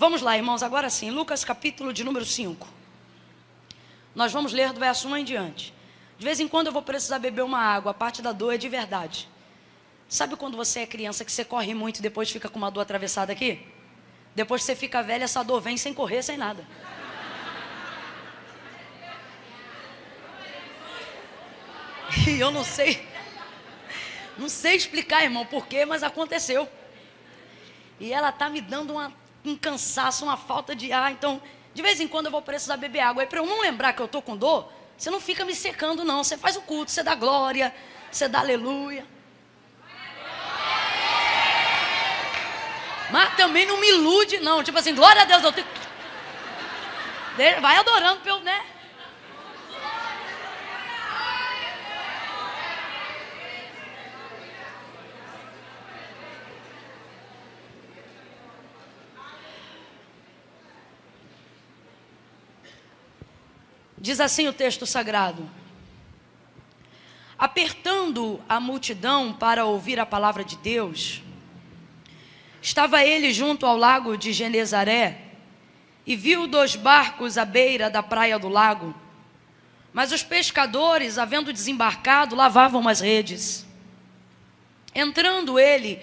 [0.00, 2.66] Vamos lá, irmãos, agora sim, Lucas capítulo de número 5.
[4.14, 5.74] Nós vamos ler do verso 1 em diante.
[6.18, 8.56] De vez em quando eu vou precisar beber uma água, a parte da dor é
[8.56, 9.28] de verdade.
[10.08, 12.80] Sabe quando você é criança que você corre muito e depois fica com uma dor
[12.80, 13.60] atravessada aqui?
[14.34, 16.66] Depois que você fica velha, essa dor vem sem correr, sem nada.
[22.26, 23.06] E eu não sei,
[24.38, 26.66] não sei explicar, irmão, porquê, mas aconteceu.
[28.00, 29.12] E ela tá me dando uma,
[29.44, 31.12] um cansaço, uma falta de ar.
[31.12, 31.40] Então,
[31.72, 33.22] de vez em quando eu vou precisar beber água.
[33.22, 36.04] E para eu não lembrar que eu tô com dor, você não fica me secando,
[36.04, 36.22] não.
[36.22, 37.74] Você faz o culto, você dá glória,
[38.10, 39.06] você dá aleluia.
[43.10, 44.62] Mas também não me ilude, não.
[44.62, 45.66] Tipo assim, glória a Deus, eu tenho...
[47.60, 48.62] Vai adorando né?
[64.00, 65.48] Diz assim o texto sagrado:
[67.38, 71.22] Apertando a multidão para ouvir a palavra de Deus,
[72.62, 75.20] estava ele junto ao lago de Genezaré
[76.06, 78.94] e viu dois barcos à beira da praia do lago.
[79.92, 83.66] Mas os pescadores, havendo desembarcado, lavavam as redes.
[84.94, 86.00] Entrando ele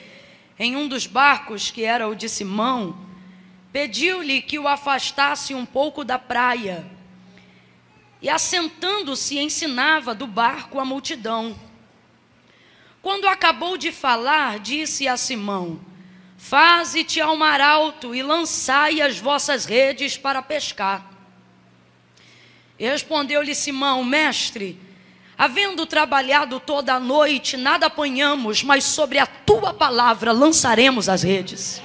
[0.60, 2.98] em um dos barcos, que era o de Simão,
[3.72, 6.97] pediu-lhe que o afastasse um pouco da praia
[8.22, 11.58] e assentando-se ensinava do barco a multidão.
[13.02, 15.80] Quando acabou de falar, disse a Simão:
[16.38, 21.10] Faze-te ao mar alto e lançai as vossas redes para pescar.
[22.78, 24.80] Respondeu-lhe Simão: Mestre,
[25.38, 31.82] havendo trabalhado toda a noite, nada apanhamos, mas sobre a tua palavra lançaremos as redes.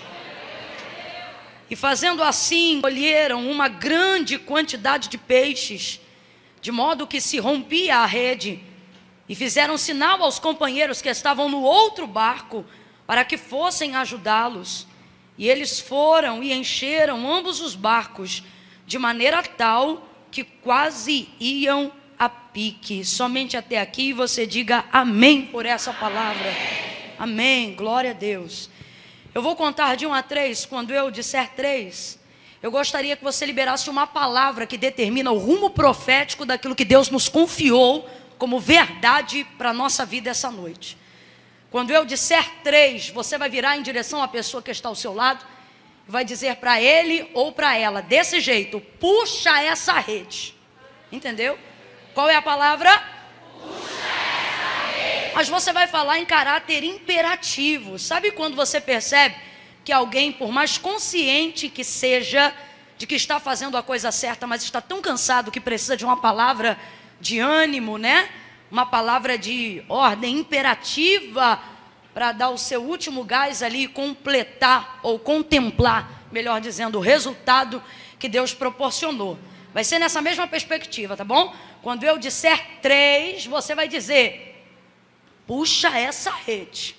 [1.70, 6.01] E fazendo assim, colheram uma grande quantidade de peixes
[6.62, 8.62] de modo que se rompia a rede,
[9.28, 12.64] e fizeram sinal aos companheiros que estavam no outro barco
[13.06, 14.86] para que fossem ajudá-los.
[15.36, 18.42] E eles foram e encheram ambos os barcos,
[18.86, 23.04] de maneira tal que quase iam a pique.
[23.04, 26.54] Somente até aqui você diga amém por essa palavra.
[27.18, 28.70] Amém, glória a Deus.
[29.34, 32.18] Eu vou contar de um a três, quando eu disser três,
[32.62, 37.10] eu gostaria que você liberasse uma palavra que determina o rumo profético daquilo que Deus
[37.10, 38.08] nos confiou
[38.38, 40.96] como verdade para a nossa vida essa noite.
[41.72, 45.12] Quando eu disser três, você vai virar em direção à pessoa que está ao seu
[45.12, 45.44] lado
[46.06, 50.54] e vai dizer para ele ou para ela, desse jeito, puxa essa rede.
[51.10, 51.58] Entendeu?
[52.14, 52.90] Qual é a palavra?
[53.60, 55.34] Puxa essa rede.
[55.34, 57.98] Mas você vai falar em caráter imperativo.
[57.98, 59.34] Sabe quando você percebe?
[59.84, 62.54] Que alguém, por mais consciente que seja
[62.96, 66.20] de que está fazendo a coisa certa, mas está tão cansado que precisa de uma
[66.20, 66.78] palavra
[67.20, 68.28] de ânimo, né?
[68.70, 71.60] Uma palavra de ordem imperativa
[72.14, 77.82] para dar o seu último gás ali e completar ou contemplar, melhor dizendo, o resultado
[78.18, 79.38] que Deus proporcionou.
[79.74, 81.54] Vai ser nessa mesma perspectiva, tá bom?
[81.82, 84.64] Quando eu disser três, você vai dizer:
[85.46, 86.94] puxa essa rede.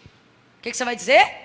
[0.60, 1.43] O que, que você vai dizer?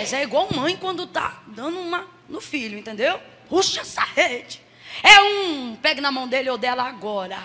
[0.00, 3.20] Mas é igual mãe quando tá dando uma no filho, entendeu?
[3.50, 4.58] Puxa essa rede.
[5.02, 7.36] É um, pegue na mão dele ou dela agora.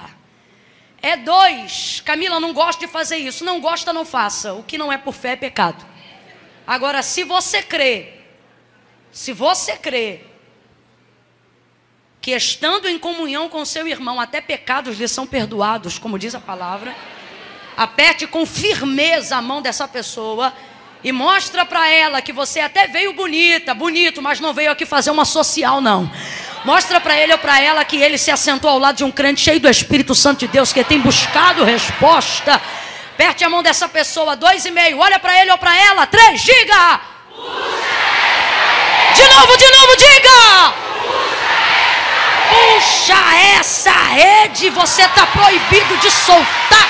[1.01, 3.43] É dois, Camila não gosta de fazer isso.
[3.43, 4.53] Não gosta, não faça.
[4.53, 5.85] O que não é por fé é pecado.
[6.65, 8.21] Agora, se você crê,
[9.11, 10.21] se você crê
[12.21, 16.39] que estando em comunhão com seu irmão, até pecados lhe são perdoados, como diz a
[16.39, 16.95] palavra,
[17.75, 20.53] aperte com firmeza a mão dessa pessoa
[21.05, 25.11] e mostra para ela que você até veio bonita, bonito, mas não veio aqui fazer
[25.11, 26.11] uma social, não.
[26.63, 29.39] Mostra para ele ou para ela que ele se assentou ao lado de um crente
[29.39, 32.59] cheio do Espírito Santo de Deus, que tem buscado resposta.
[33.13, 34.97] Aperte a mão dessa pessoa, dois e meio.
[34.97, 36.99] Olha para ele ou para ela, três, diga.
[39.13, 40.73] De novo, de novo, diga.
[42.49, 46.89] Puxa essa rede, você está proibido de soltar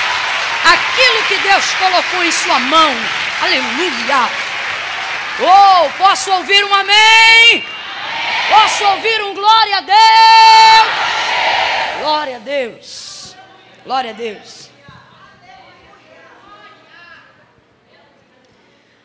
[0.64, 2.96] aquilo que Deus colocou em sua mão.
[3.42, 4.30] Aleluia.
[5.40, 7.64] Oh, posso ouvir um amém?
[8.50, 9.98] Posso ouvir um glória a Deus?
[12.00, 13.36] Glória a Deus.
[13.84, 14.70] Glória a Deus.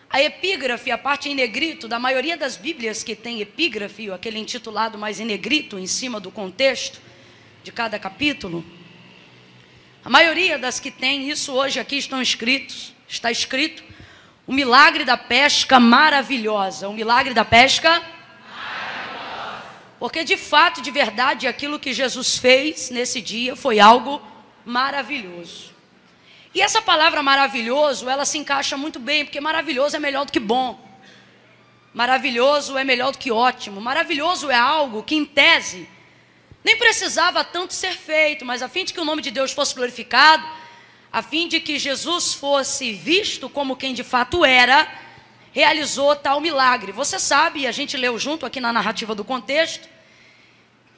[0.08, 4.98] A epígrafe, a parte em negrito, da maioria das Bíblias que tem epígrafe, aquele intitulado
[4.98, 7.00] mais em negrito, em cima do contexto
[7.62, 8.64] de cada capítulo,
[10.04, 13.89] a maioria das que tem isso hoje aqui estão escritos, está escrito
[14.46, 16.88] O milagre da pesca maravilhosa.
[16.88, 18.02] O milagre da pesca
[20.00, 24.20] porque de fato, de verdade, aquilo que Jesus fez nesse dia foi algo
[24.64, 25.74] maravilhoso.
[26.54, 30.40] E essa palavra maravilhoso, ela se encaixa muito bem, porque maravilhoso é melhor do que
[30.40, 30.80] bom.
[31.92, 33.78] Maravilhoso é melhor do que ótimo.
[33.78, 35.86] Maravilhoso é algo que, em tese,
[36.64, 39.74] nem precisava tanto ser feito, mas a fim de que o nome de Deus fosse
[39.74, 40.42] glorificado,
[41.12, 44.86] a fim de que Jesus fosse visto como quem de fato era,
[45.52, 46.92] realizou tal milagre.
[46.92, 49.88] Você sabe, a gente leu junto aqui na narrativa do contexto,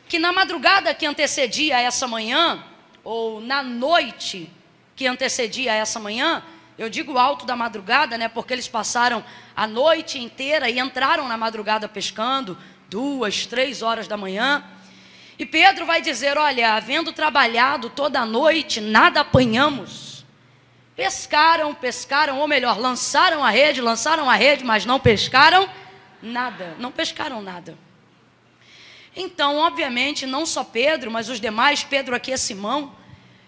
[0.08, 2.62] que na madrugada que antecedia essa manhã,
[3.02, 4.50] ou na noite
[4.94, 6.42] que antecedia essa manhã,
[6.78, 8.28] eu digo alto da madrugada, né?
[8.28, 9.24] Porque eles passaram
[9.54, 14.62] a noite inteira e entraram na madrugada pescando, duas, três horas da manhã.
[15.42, 20.24] E Pedro vai dizer: Olha, havendo trabalhado toda a noite, nada apanhamos.
[20.94, 25.68] Pescaram, pescaram, ou melhor, lançaram a rede, lançaram a rede, mas não pescaram
[26.22, 26.76] nada.
[26.78, 27.76] Não pescaram nada.
[29.16, 32.94] Então, obviamente, não só Pedro, mas os demais, Pedro aqui é Simão,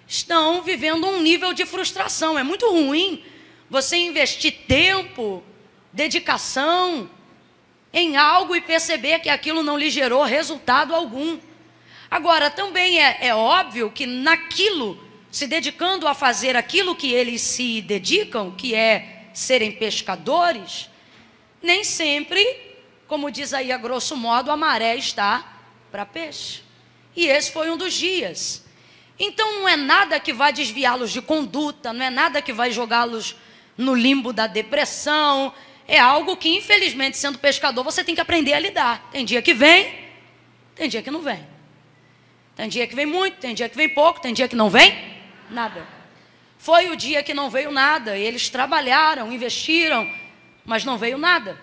[0.04, 2.36] estão vivendo um nível de frustração.
[2.36, 3.24] É muito ruim
[3.70, 5.44] você investir tempo,
[5.92, 7.08] dedicação
[7.92, 11.38] em algo e perceber que aquilo não lhe gerou resultado algum.
[12.14, 14.96] Agora, também é, é óbvio que naquilo
[15.32, 20.88] se dedicando a fazer aquilo que eles se dedicam, que é serem pescadores,
[21.60, 22.46] nem sempre,
[23.08, 25.58] como diz aí a grosso modo, a maré está
[25.90, 26.62] para peixe.
[27.16, 28.64] E esse foi um dos dias.
[29.18, 33.34] Então não é nada que vai desviá-los de conduta, não é nada que vai jogá-los
[33.76, 35.52] no limbo da depressão.
[35.88, 39.10] É algo que, infelizmente, sendo pescador, você tem que aprender a lidar.
[39.10, 39.92] Tem dia que vem,
[40.76, 41.53] tem dia que não vem.
[42.56, 44.96] Tem dia que vem muito, tem dia que vem pouco, tem dia que não vem
[45.50, 45.86] nada.
[46.58, 48.16] Foi o dia que não veio nada.
[48.16, 50.10] Eles trabalharam, investiram,
[50.64, 51.60] mas não veio nada.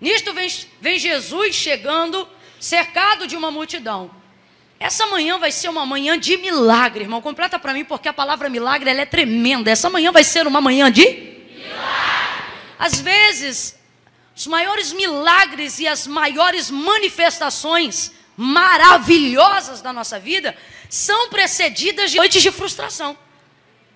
[0.00, 0.48] Nisto vem,
[0.80, 2.26] vem Jesus chegando,
[2.58, 4.10] cercado de uma multidão.
[4.78, 7.20] Essa manhã vai ser uma manhã de milagre, irmão.
[7.20, 9.70] Completa para mim, porque a palavra milagre ela é tremenda.
[9.70, 11.40] Essa manhã vai ser uma manhã de milagre.
[12.78, 13.78] Às vezes,
[14.34, 18.10] os maiores milagres e as maiores manifestações
[18.40, 20.56] maravilhosas da nossa vida
[20.88, 23.14] são precedidas de noites de frustração,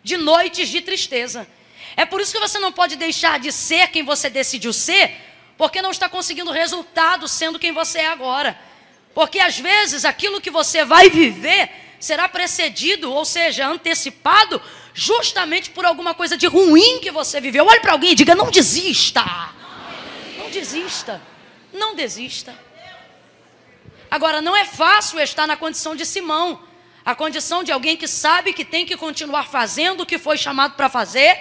[0.02, 1.48] de noites de tristeza.
[1.96, 5.16] É por isso que você não pode deixar de ser quem você decidiu ser,
[5.56, 8.58] porque não está conseguindo resultado sendo quem você é agora.
[9.14, 14.60] Porque às vezes aquilo que você vai viver será precedido, ou seja, antecipado,
[14.92, 17.64] justamente por alguma coisa de ruim que você viveu.
[17.64, 19.24] Olhe para alguém e diga: não desista.
[20.36, 21.22] Não desista.
[21.72, 22.63] Não desista.
[24.14, 26.62] Agora, não é fácil estar na condição de Simão
[27.04, 30.76] a condição de alguém que sabe que tem que continuar fazendo o que foi chamado
[30.76, 31.36] para fazer,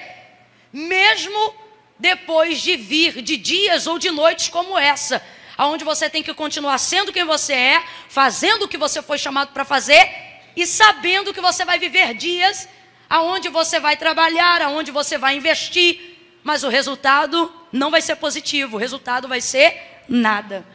[0.74, 1.54] mesmo
[2.00, 5.24] depois de vir de dias ou de noites como essa,
[5.56, 9.54] aonde você tem que continuar sendo quem você é, fazendo o que você foi chamado
[9.54, 10.10] para fazer
[10.56, 12.68] e sabendo que você vai viver dias
[13.08, 18.78] aonde você vai trabalhar, aonde você vai investir, mas o resultado não vai ser positivo,
[18.78, 19.80] o resultado vai ser
[20.10, 20.66] nada.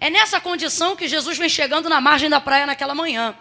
[0.00, 3.34] É nessa condição que Jesus vem chegando na margem da praia naquela manhã.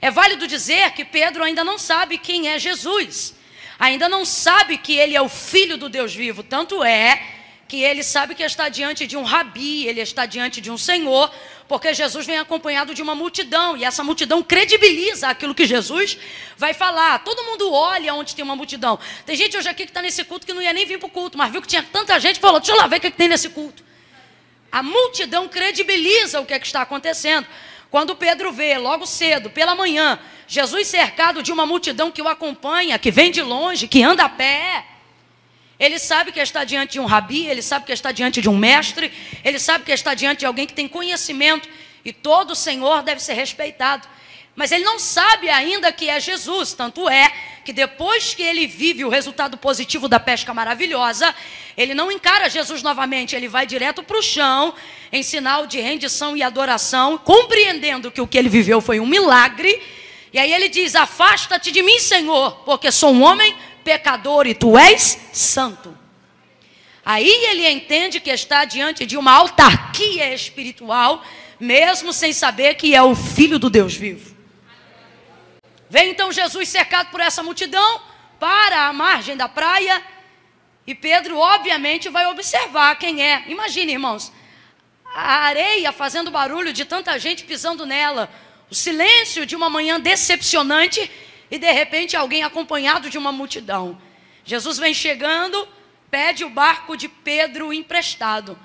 [0.00, 3.36] É válido dizer que Pedro ainda não sabe quem é Jesus,
[3.78, 7.22] ainda não sabe que ele é o filho do Deus vivo, tanto é
[7.68, 11.32] que ele sabe que está diante de um rabi, ele está diante de um senhor,
[11.68, 16.18] porque Jesus vem acompanhado de uma multidão, e essa multidão credibiliza aquilo que Jesus
[16.56, 17.20] vai falar.
[17.20, 18.98] Todo mundo olha onde tem uma multidão.
[19.24, 21.10] Tem gente hoje aqui que está nesse culto que não ia nem vir para o
[21.10, 23.06] culto, mas viu que tinha tanta gente e falou: deixa eu lá ver o que,
[23.06, 23.82] é que tem nesse culto.
[24.72, 27.46] A multidão credibiliza o que, é que está acontecendo.
[27.90, 32.98] Quando Pedro vê, logo cedo, pela manhã, Jesus cercado de uma multidão que o acompanha,
[32.98, 34.86] que vem de longe, que anda a pé,
[35.78, 38.56] ele sabe que está diante de um rabi, ele sabe que está diante de um
[38.56, 39.12] mestre,
[39.44, 41.68] ele sabe que está diante de alguém que tem conhecimento,
[42.02, 44.08] e todo Senhor deve ser respeitado.
[44.54, 47.32] Mas ele não sabe ainda que é Jesus, tanto é
[47.64, 51.34] que depois que ele vive o resultado positivo da pesca maravilhosa,
[51.76, 54.74] ele não encara Jesus novamente, ele vai direto para o chão,
[55.10, 59.80] em sinal de rendição e adoração, compreendendo que o que ele viveu foi um milagre.
[60.32, 64.76] E aí ele diz: Afasta-te de mim, Senhor, porque sou um homem pecador e tu
[64.76, 65.96] és santo.
[67.04, 71.24] Aí ele entende que está diante de uma autarquia espiritual,
[71.58, 74.31] mesmo sem saber que é o filho do Deus vivo.
[75.92, 78.00] Vem então Jesus cercado por essa multidão
[78.40, 80.02] para a margem da praia.
[80.86, 83.44] E Pedro, obviamente, vai observar quem é.
[83.46, 84.32] Imagine, irmãos,
[85.14, 88.32] a areia fazendo barulho de tanta gente pisando nela,
[88.70, 91.10] o silêncio de uma manhã decepcionante
[91.50, 94.00] e de repente alguém acompanhado de uma multidão.
[94.46, 95.68] Jesus vem chegando,
[96.10, 98.58] pede o barco de Pedro emprestado.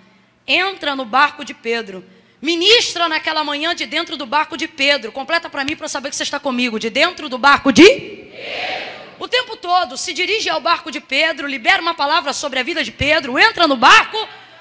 [0.48, 2.06] Entra no barco de Pedro.
[2.42, 5.12] Ministra naquela manhã de dentro do barco de Pedro.
[5.12, 6.80] Completa para mim para saber que você está comigo.
[6.80, 8.98] De dentro do barco de Pedro.
[9.20, 12.84] O tempo todo se dirige ao barco de Pedro, libera uma palavra sobre a vida
[12.84, 14.18] de Pedro, entra no barco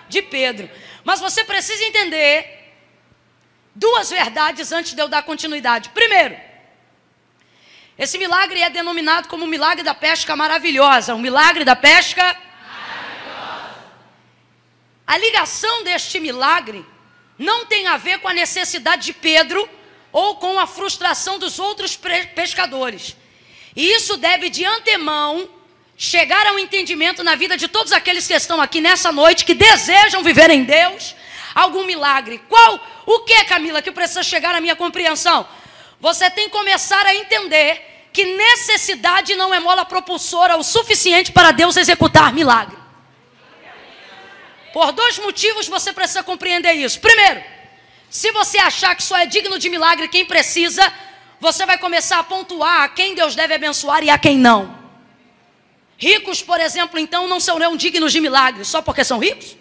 [0.09, 0.71] de Pedro.
[1.05, 2.73] Mas você precisa entender
[3.75, 5.91] duas verdades antes de eu dar continuidade.
[5.91, 6.37] Primeiro,
[7.99, 11.15] esse milagre é denominado como o milagre da pesca maravilhosa.
[11.15, 13.85] O milagre da pesca maravilhosa.
[15.07, 16.85] A ligação deste milagre
[17.39, 19.69] não tem a ver com a necessidade de Pedro
[20.13, 21.99] ou com a frustração dos outros
[22.35, 23.17] pescadores.
[23.75, 25.49] E isso deve de antemão
[25.97, 30.23] chegar ao entendimento na vida de todos aqueles que estão aqui nessa noite que desejam
[30.23, 31.15] viver em Deus
[31.55, 32.41] algum milagre.
[32.49, 32.81] Qual?
[33.07, 35.47] O que, Camila, que precisa chegar à minha compreensão?
[36.01, 41.51] Você tem que começar a entender que necessidade não é mola propulsora o suficiente para
[41.51, 42.86] Deus executar milagre.
[44.77, 47.01] Por dois motivos você precisa compreender isso.
[47.01, 47.43] Primeiro,
[48.11, 50.93] se você achar que só é digno de milagre quem precisa,
[51.41, 54.79] você vai começar a pontuar a quem Deus deve abençoar e a quem não.
[55.97, 59.57] Ricos, por exemplo, então não serão dignos de milagre só porque são ricos?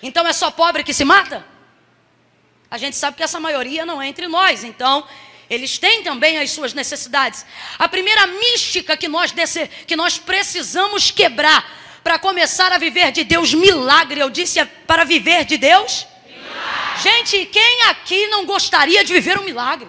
[0.00, 1.44] Então é só pobre que se mata?
[2.70, 5.04] A gente sabe que essa maioria não é entre nós, então
[5.50, 7.44] eles têm também as suas necessidades.
[7.76, 13.24] A primeira mística que nós, desse, que nós precisamos quebrar para começar a viver de
[13.24, 14.20] Deus milagre.
[14.20, 16.06] Eu disse é para viver de Deus.
[16.26, 17.02] Milagre.
[17.02, 19.88] Gente, quem aqui não gostaria de viver um milagre?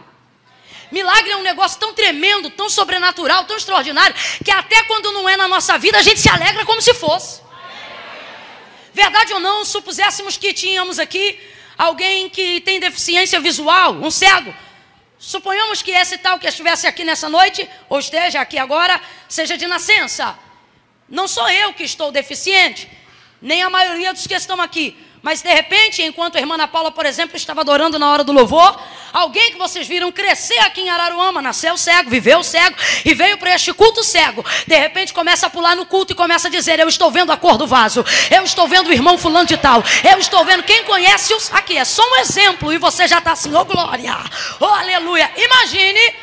[0.90, 5.36] Milagre é um negócio tão tremendo, tão sobrenatural, tão extraordinário, que até quando não é
[5.36, 7.42] na nossa vida, a gente se alegra como se fosse.
[8.94, 11.38] Verdade ou não, supuséssemos que tínhamos aqui
[11.78, 14.56] alguém que tem deficiência visual, um cego.
[15.20, 19.68] Suponhamos que esse tal que estivesse aqui nessa noite, ou esteja aqui agora, seja de
[19.68, 20.45] nascença.
[21.08, 22.90] Não sou eu que estou deficiente,
[23.42, 24.98] nem a maioria dos que estão aqui.
[25.22, 28.32] Mas de repente, enquanto a irmã Ana Paula, por exemplo, estava adorando na hora do
[28.32, 28.80] louvor,
[29.12, 33.54] alguém que vocês viram crescer aqui em Araruama, nasceu cego, viveu cego e veio para
[33.56, 34.46] este culto cego.
[34.68, 37.38] De repente começa a pular no culto e começa a dizer: Eu estou vendo a
[37.38, 40.84] cor do vaso, eu estou vendo o irmão fulano de tal, eu estou vendo quem
[40.84, 41.52] conhece os.
[41.54, 44.16] Aqui é só um exemplo e você já está assim, oh glória,
[44.60, 45.32] oh aleluia.
[45.36, 46.16] Imagine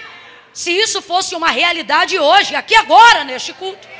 [0.53, 3.92] se isso fosse uma realidade hoje, aqui agora, neste culto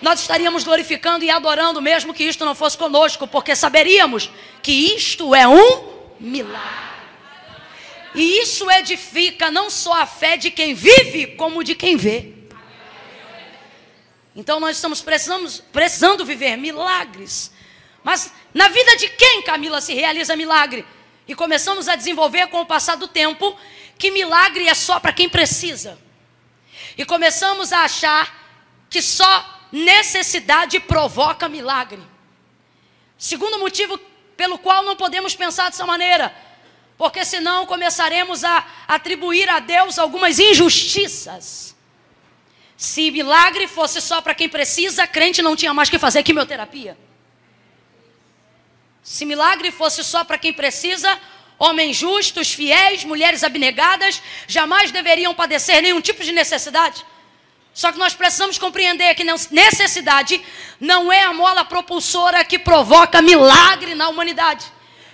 [0.00, 4.30] nós estaríamos glorificando e adorando, mesmo que isto não fosse conosco, porque saberíamos
[4.62, 5.88] que isto é um
[6.20, 6.88] milagre.
[8.14, 12.32] E isso edifica não só a fé de quem vive, como de quem vê.
[14.34, 17.52] Então nós estamos precisamos, precisando viver milagres.
[18.04, 20.86] Mas na vida de quem, Camila, se realiza milagre?
[21.26, 23.56] E começamos a desenvolver com o passar do tempo
[23.98, 25.98] que milagre é só para quem precisa.
[26.96, 28.48] E começamos a achar
[28.88, 32.02] que só necessidade provoca milagre.
[33.16, 33.98] Segundo motivo
[34.36, 36.34] pelo qual não podemos pensar dessa maneira,
[36.96, 41.76] porque senão começaremos a atribuir a Deus algumas injustiças.
[42.76, 46.96] Se milagre fosse só para quem precisa, crente não tinha mais que fazer quimioterapia.
[49.02, 51.18] Se milagre fosse só para quem precisa,
[51.58, 57.04] homens justos, fiéis, mulheres abnegadas, jamais deveriam padecer nenhum tipo de necessidade.
[57.78, 60.42] Só que nós precisamos compreender que necessidade
[60.80, 64.66] não é a mola propulsora que provoca milagre na humanidade.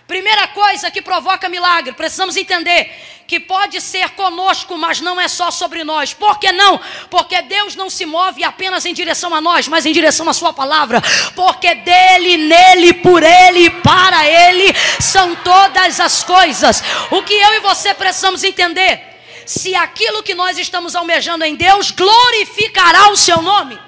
[0.06, 2.90] Primeira coisa que provoca milagre, precisamos entender
[3.26, 6.14] que pode ser conosco, mas não é só sobre nós.
[6.14, 6.80] Por que não?
[7.11, 10.54] Porque Deus não se move apenas em direção a nós, mas em direção à Sua
[10.54, 11.02] palavra.
[11.37, 16.83] Porque dele, nele, por ele e para ele são todas as coisas.
[17.11, 19.13] O que eu e você precisamos entender
[19.46, 23.78] se aquilo que nós estamos almejando em Deus glorificará o seu nome.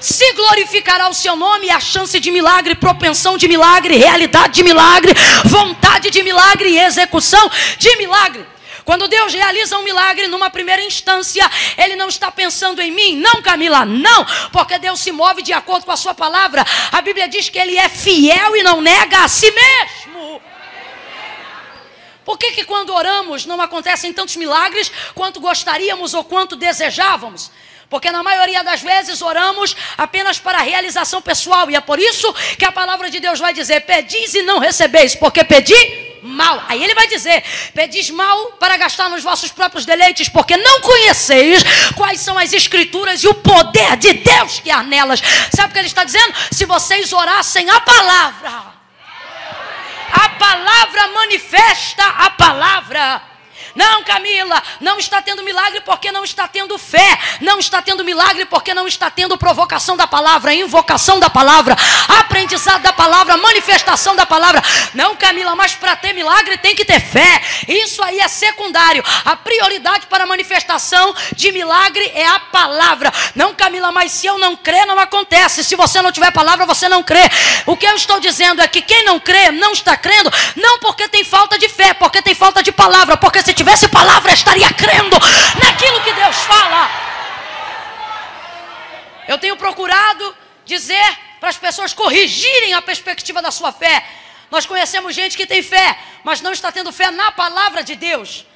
[0.00, 5.12] Se glorificará o seu nome, a chance de milagre, propensão de milagre, realidade de milagre,
[5.44, 8.46] vontade de milagre e execução de milagre.
[8.86, 13.42] Quando Deus realiza um milagre numa primeira instância, Ele não está pensando em mim, não,
[13.42, 16.64] Camila, não, porque Deus se move de acordo com a Sua palavra.
[16.92, 20.40] A Bíblia diz que Ele é fiel e não nega a si mesmo.
[22.26, 27.52] Por que, que quando oramos não acontecem tantos milagres quanto gostaríamos ou quanto desejávamos?
[27.88, 32.34] Porque na maioria das vezes oramos apenas para a realização pessoal, e é por isso
[32.58, 36.64] que a palavra de Deus vai dizer: pedis e não recebeis, porque pedi mal.
[36.66, 41.62] Aí ele vai dizer: pedis mal para gastar nos vossos próprios deleites, porque não conheceis
[41.94, 45.22] quais são as escrituras e o poder de Deus que há nelas.
[45.54, 46.34] Sabe o que ele está dizendo?
[46.50, 48.75] Se vocês orassem a palavra,
[50.16, 53.35] a palavra manifesta a palavra.
[53.76, 57.18] Não, Camila, não está tendo milagre porque não está tendo fé.
[57.40, 61.76] Não está tendo milagre porque não está tendo provocação da palavra, invocação da palavra,
[62.20, 64.62] aprendizado da palavra, manifestação da palavra.
[64.94, 67.42] Não, Camila, mas para ter milagre tem que ter fé.
[67.68, 69.04] Isso aí é secundário.
[69.24, 73.12] A prioridade para a manifestação de milagre é a palavra.
[73.34, 75.62] Não, Camila, mas se eu não crer, não acontece.
[75.62, 77.28] Se você não tiver palavra, você não crê.
[77.66, 81.08] O que eu estou dizendo é que quem não crê, não está crendo, não porque
[81.08, 85.16] tem falta de fé, porque tem falta de palavra, porque se tivesse palavra, estaria crendo
[85.60, 86.88] naquilo que Deus fala.
[89.26, 94.06] Eu tenho procurado dizer para as pessoas corrigirem a perspectiva da sua fé.
[94.52, 98.46] Nós conhecemos gente que tem fé, mas não está tendo fé na palavra de Deus.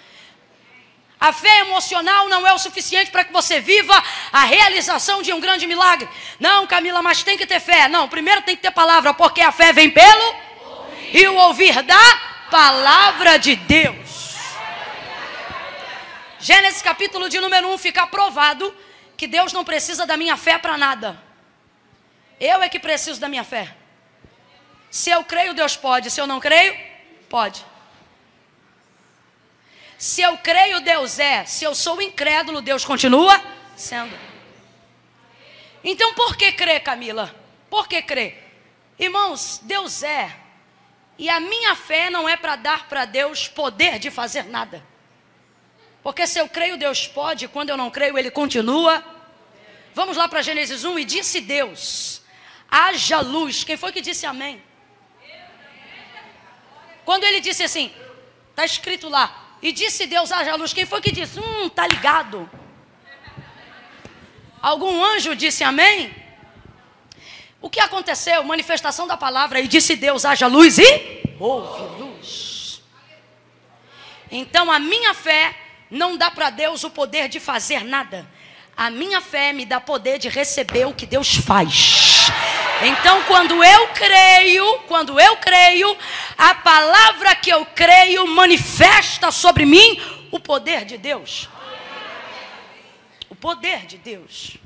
[1.21, 4.01] A fé emocional não é o suficiente para que você viva
[4.33, 6.09] a realização de um grande milagre.
[6.39, 7.89] Não, Camila, mas tem que ter fé.
[7.89, 11.21] Não, primeiro tem que ter palavra, porque a fé vem pelo ouvir.
[11.21, 14.20] e o ouvir da palavra de Deus.
[16.41, 18.75] Gênesis capítulo de número 1 fica provado
[19.15, 21.23] que Deus não precisa da minha fé para nada.
[22.41, 23.77] Eu é que preciso da minha fé.
[24.91, 26.11] Se eu creio, Deus pode.
[26.11, 26.75] Se eu não creio,
[27.29, 27.63] pode.
[29.99, 31.45] Se eu creio, Deus é.
[31.45, 33.39] Se eu sou incrédulo, Deus continua
[33.77, 34.19] sendo.
[35.85, 37.35] Então por que crer, Camila?
[37.69, 38.51] Por que crer?
[38.99, 40.35] Irmãos, Deus é.
[41.19, 44.90] E a minha fé não é para dar para Deus poder de fazer nada.
[46.03, 49.05] Porque se eu creio, Deus pode, quando eu não creio, Ele continua.
[49.95, 52.23] Vamos lá para Gênesis 1 e disse Deus:
[52.71, 53.65] haja luz.
[53.65, 54.63] Quem foi que disse amém?
[57.05, 57.93] Quando ele disse assim,
[58.51, 60.73] está escrito lá, e disse Deus haja luz.
[60.73, 61.41] Quem foi que disse?
[61.41, 62.49] Hum, tá ligado.
[64.63, 66.15] Algum anjo disse amém?
[67.61, 68.43] O que aconteceu?
[68.45, 72.83] Manifestação da palavra e disse Deus haja luz e houve luz.
[74.31, 75.55] Então a minha fé
[75.91, 78.27] não dá para Deus o poder de fazer nada.
[78.77, 82.31] A minha fé me dá poder de receber o que Deus faz.
[82.83, 85.97] Então, quando eu creio, quando eu creio,
[86.39, 91.49] a palavra que eu creio manifesta sobre mim o poder de Deus.
[93.29, 94.57] O poder de Deus.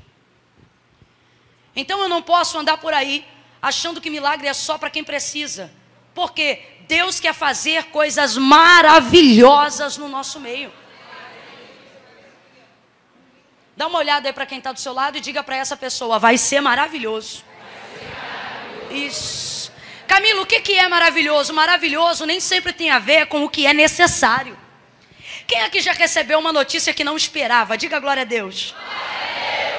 [1.75, 3.25] Então eu não posso andar por aí
[3.61, 5.71] achando que milagre é só para quem precisa.
[6.13, 10.71] Porque Deus quer fazer coisas maravilhosas no nosso meio.
[13.77, 16.17] Dá uma olhada aí para quem está do seu lado e diga para essa pessoa:
[16.17, 17.43] vai ser maravilhoso.
[18.89, 19.71] Isso.
[20.07, 21.53] Camilo, o que, que é maravilhoso?
[21.53, 24.57] Maravilhoso nem sempre tem a ver com o que é necessário.
[25.45, 27.77] Quem aqui já recebeu uma notícia que não esperava?
[27.77, 28.73] Diga glória a Deus.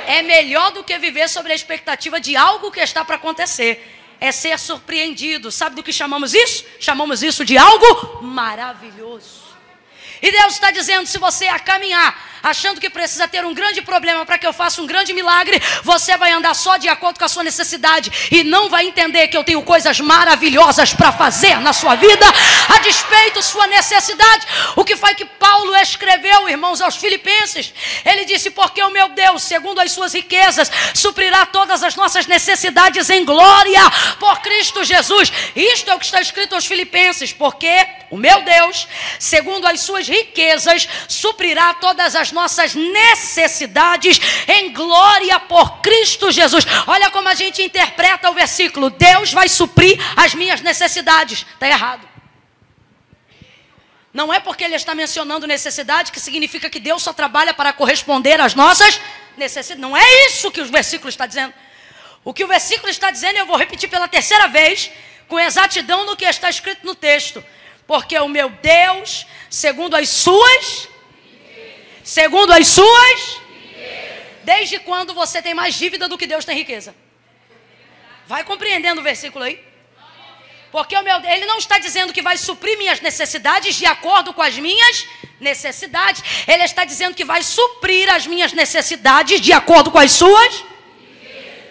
[0.07, 3.95] É melhor do que viver sobre a expectativa de algo que está para acontecer.
[4.21, 5.51] É ser surpreendido.
[5.51, 6.65] Sabe do que chamamos isso?
[6.79, 9.47] Chamamos isso de algo maravilhoso.
[10.21, 14.25] E Deus está dizendo: se você a caminhar achando que precisa ter um grande problema
[14.25, 17.29] para que eu faça um grande milagre, você vai andar só de acordo com a
[17.29, 21.97] sua necessidade e não vai entender que eu tenho coisas maravilhosas para fazer na sua
[21.97, 22.25] vida,
[22.69, 24.47] a despeito sua necessidade.
[24.77, 27.73] O que foi que Paulo escreveu, irmãos, aos Filipenses?
[28.05, 33.11] Ele disse: Porque o meu Deus, segundo as suas riquezas, suprirá todas as nossas necessidades
[33.11, 33.83] em glória
[34.21, 35.33] por Cristo Jesus.
[35.55, 38.87] Isto é o que está escrito aos Filipenses, porque o meu Deus,
[39.19, 46.65] segundo as suas riquezas, suprirá todas as nossas necessidades em glória por Cristo Jesus.
[46.87, 51.45] Olha como a gente interpreta o versículo: Deus vai suprir as minhas necessidades.
[51.55, 52.07] Está errado.
[54.13, 58.41] Não é porque ele está mencionando necessidade que significa que Deus só trabalha para corresponder
[58.41, 59.01] às nossas
[59.37, 59.83] necessidades.
[59.83, 61.53] Não é isso que o versículo está dizendo.
[62.25, 64.91] O que o versículo está dizendo, eu vou repetir pela terceira vez,
[65.29, 67.45] com exatidão no que está escrito no texto.
[67.87, 70.89] Porque o meu Deus, segundo as suas,
[72.07, 73.41] segundo as suas,
[74.45, 76.95] desde quando você tem mais dívida do que Deus tem riqueza?
[78.29, 79.61] Vai compreendendo o versículo aí?
[80.71, 84.43] Porque o meu, ele não está dizendo que vai suprir minhas necessidades de acordo com
[84.43, 85.05] as minhas
[85.41, 86.23] necessidades.
[86.47, 90.65] Ele está dizendo que vai suprir as minhas necessidades de acordo com as suas.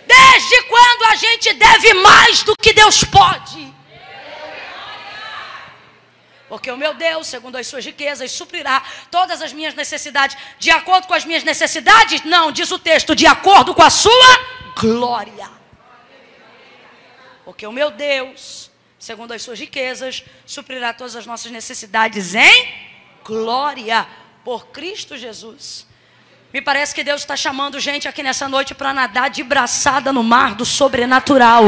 [0.05, 3.73] Desde quando a gente deve mais do que Deus pode?
[6.47, 10.37] Porque o meu Deus, segundo as suas riquezas, suprirá todas as minhas necessidades.
[10.59, 12.23] De acordo com as minhas necessidades?
[12.23, 15.49] Não, diz o texto, de acordo com a sua glória.
[17.43, 22.73] Porque o meu Deus, segundo as suas riquezas, suprirá todas as nossas necessidades em
[23.23, 24.07] glória
[24.43, 25.87] por Cristo Jesus.
[26.55, 30.23] Me parece que Deus está chamando gente aqui nessa noite para nadar de braçada no
[30.23, 31.65] mar do sobrenatural.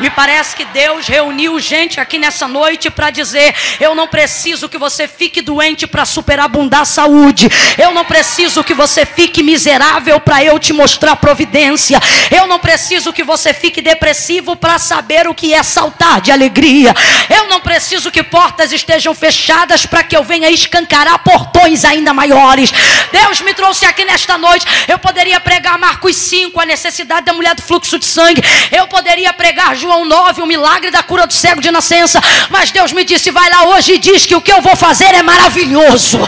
[0.00, 4.76] Me parece que Deus reuniu gente aqui nessa noite para dizer: Eu não preciso que
[4.76, 7.48] você fique doente para superabundar a saúde.
[7.78, 12.00] Eu não preciso que você fique miserável para eu te mostrar providência.
[12.28, 16.92] Eu não preciso que você fique depressivo para saber o que é saltar de alegria.
[17.30, 22.72] Eu não preciso que portas estejam fechadas para que eu venha escancarar portões ainda maiores.
[23.12, 24.66] Deus me trouxe aqui nesta nesta noite.
[24.88, 28.42] Eu poderia pregar Marcos 5, a necessidade da mulher do fluxo de sangue.
[28.72, 32.20] Eu poderia pregar João 9, o milagre da cura do cego de nascença.
[32.48, 35.14] Mas Deus me disse: vai lá hoje e diz que o que eu vou fazer
[35.14, 36.18] é maravilhoso.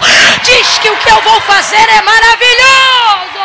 [0.42, 3.36] Diz que o que eu vou fazer é maravilhoso.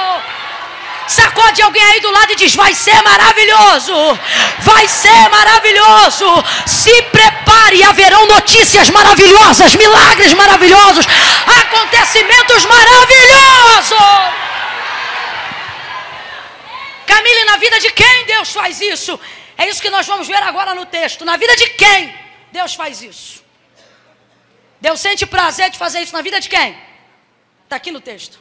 [1.08, 3.94] Sacode alguém aí do lado e diz: Vai ser maravilhoso,
[4.60, 6.26] vai ser maravilhoso.
[6.66, 11.06] Se prepare, haverão notícias maravilhosas, milagres maravilhosos,
[11.46, 14.41] acontecimentos maravilhosos.
[17.12, 19.20] Camille, na vida de quem Deus faz isso?
[19.58, 21.26] É isso que nós vamos ver agora no texto.
[21.26, 22.00] Na vida de quem
[22.52, 23.44] Deus faz isso?
[24.80, 26.70] Deus sente prazer de fazer isso na vida de quem?
[27.64, 28.40] Está aqui no texto.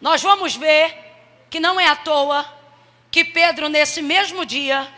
[0.00, 0.96] Nós vamos ver
[1.50, 2.40] que não é à toa
[3.10, 4.88] que Pedro, nesse mesmo dia,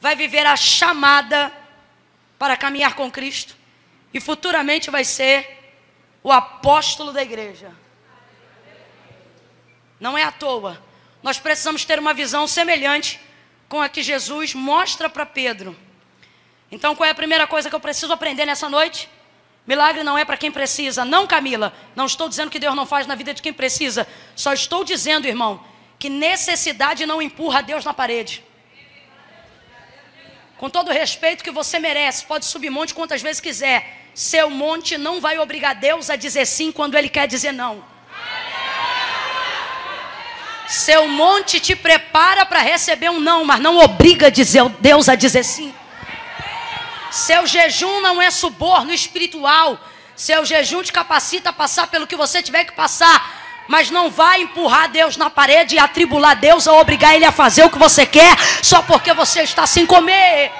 [0.00, 1.50] vai viver a chamada
[2.38, 3.56] para caminhar com Cristo
[4.12, 5.36] e futuramente vai ser
[6.22, 7.72] o apóstolo da igreja.
[10.00, 10.82] Não é à toa.
[11.22, 13.20] Nós precisamos ter uma visão semelhante
[13.68, 15.76] com a que Jesus mostra para Pedro.
[16.70, 19.08] Então, qual é a primeira coisa que eu preciso aprender nessa noite?
[19.66, 21.04] Milagre não é para quem precisa.
[21.04, 21.72] Não, Camila.
[21.96, 24.06] Não estou dizendo que Deus não faz na vida de quem precisa.
[24.36, 25.64] Só estou dizendo, irmão,
[25.98, 28.44] que necessidade não empurra Deus na parede.
[30.58, 34.10] Com todo o respeito que você merece, pode subir monte quantas vezes quiser.
[34.14, 37.84] Seu monte não vai obrigar Deus a dizer sim quando Ele quer dizer não.
[40.66, 44.32] Seu monte te prepara para receber um não, mas não obriga
[44.80, 45.74] Deus a dizer sim.
[47.10, 49.78] Seu jejum não é suborno espiritual.
[50.16, 53.42] Seu jejum te capacita a passar pelo que você tiver que passar.
[53.68, 57.64] Mas não vai empurrar Deus na parede e atribular Deus a obrigar Ele a fazer
[57.64, 60.50] o que você quer só porque você está sem comer.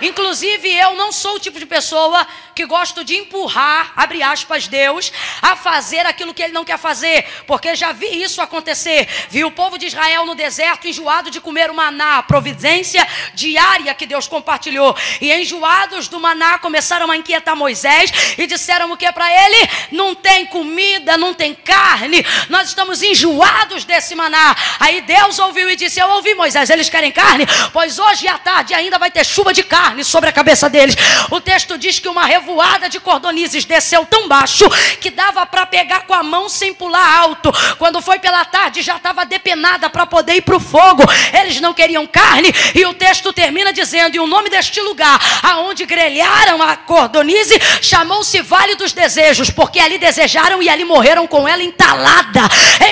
[0.00, 5.12] Inclusive, eu não sou o tipo de pessoa que gosto de empurrar, abre aspas, Deus,
[5.42, 9.06] a fazer aquilo que ele não quer fazer, porque já vi isso acontecer.
[9.28, 13.92] Vi o povo de Israel no deserto enjoado de comer o maná, a providência diária
[13.92, 14.96] que Deus compartilhou.
[15.20, 19.68] E enjoados do maná começaram a inquietar Moisés e disseram o que para ele?
[19.92, 24.56] Não tem comida, não tem carne, nós estamos enjoados desse maná.
[24.80, 27.46] Aí Deus ouviu e disse: Eu ouvi, Moisés, eles querem carne?
[27.70, 30.96] Pois hoje à tarde ainda vai ter chuva de carne sobre a cabeça deles.
[31.30, 34.64] O texto diz que uma revolução revoada de cordonizes desceu tão baixo
[35.00, 37.52] que dava para pegar com a mão sem pular alto.
[37.76, 41.02] Quando foi pela tarde, já estava depenada para poder ir para o fogo.
[41.32, 45.84] Eles não queriam carne, e o texto termina dizendo: E o nome deste lugar, aonde
[45.84, 51.62] grelharam a cordonize, chamou-se Vale dos Desejos, porque ali desejaram e ali morreram com ela
[51.62, 52.42] entalada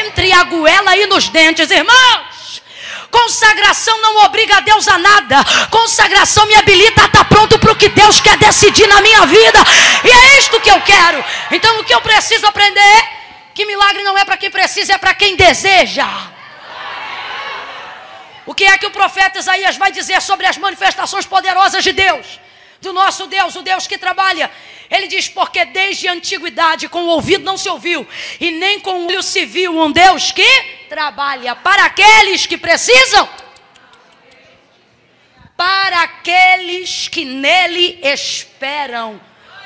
[0.05, 2.44] entre a goela e nos dentes, irmãos.
[3.15, 5.37] Consagração não obriga a Deus a nada.
[5.71, 9.61] Consagração me habilita a estar pronto para o que Deus quer decidir na minha vida.
[10.03, 11.25] E é isto que eu quero.
[11.53, 13.09] Então o que eu preciso aprender?
[13.55, 16.09] Que milagre não é para quem precisa, é para quem deseja.
[18.45, 22.41] O que é que o profeta Isaías vai dizer sobre as manifestações poderosas de Deus?
[22.85, 24.51] Do nosso Deus, o Deus que trabalha.
[24.91, 28.07] Ele diz: Porque desde a antiguidade com o ouvido não se ouviu,
[28.39, 30.47] e nem com o olho se viu um Deus que
[30.91, 33.27] trabalha para aqueles que precisam,
[35.57, 39.19] para aqueles que nele esperam.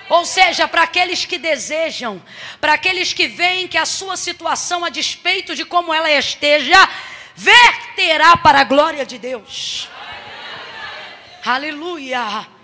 [0.08, 2.22] Ou seja, para aqueles que desejam,
[2.60, 6.88] para aqueles que veem que a sua situação, a despeito de como ela esteja,
[7.34, 9.88] verterá para a glória de Deus.
[11.44, 12.57] Aleluia.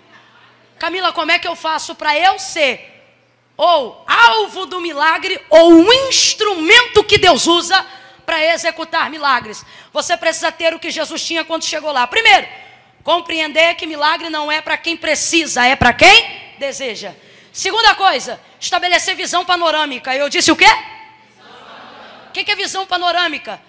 [0.85, 2.93] Camila, como é que eu faço para eu ser
[3.57, 7.83] ou alvo do milagre ou um instrumento que Deus usa
[8.23, 9.65] para executar milagres.
[9.91, 12.05] Você precisa ter o que Jesus tinha quando chegou lá.
[12.05, 12.47] Primeiro,
[13.03, 17.15] compreender que milagre não é para quem precisa, é para quem deseja.
[17.51, 20.15] Segunda coisa, estabelecer visão panorâmica.
[20.15, 20.69] Eu disse o quê?
[22.27, 23.59] O que, que é visão panorâmica?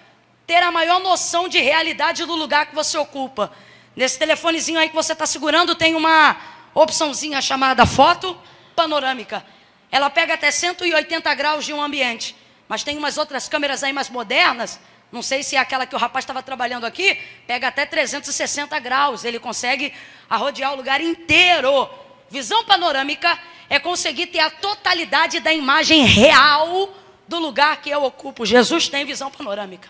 [0.45, 3.51] Ter a maior noção de realidade do lugar que você ocupa.
[3.95, 8.37] Nesse telefonezinho aí que você está segurando, tem uma opçãozinha chamada foto
[8.75, 9.45] panorâmica.
[9.91, 12.35] Ela pega até 180 graus de um ambiente.
[12.67, 14.79] Mas tem umas outras câmeras aí mais modernas.
[15.11, 19.23] Não sei se é aquela que o rapaz estava trabalhando aqui, pega até 360 graus.
[19.23, 19.93] Ele consegue
[20.29, 21.89] arrodear o lugar inteiro.
[22.29, 26.93] Visão panorâmica é conseguir ter a totalidade da imagem real
[27.27, 28.45] do lugar que eu ocupo.
[28.45, 29.89] Jesus tem visão panorâmica.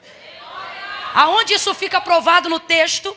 [1.14, 3.16] Aonde isso fica provado no texto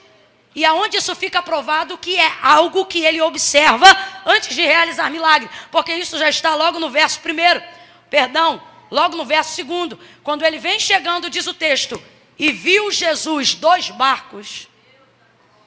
[0.55, 3.87] e aonde isso fica provado que é algo que ele observa
[4.27, 7.63] antes de realizar milagre, porque isso já está logo no verso primeiro.
[8.09, 8.61] Perdão,
[8.91, 12.03] logo no verso segundo, quando ele vem chegando, diz o texto:
[12.39, 14.67] e viu Jesus dois barcos.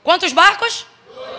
[0.04, 0.86] Quantos barcos?
[1.15, 1.30] Dois.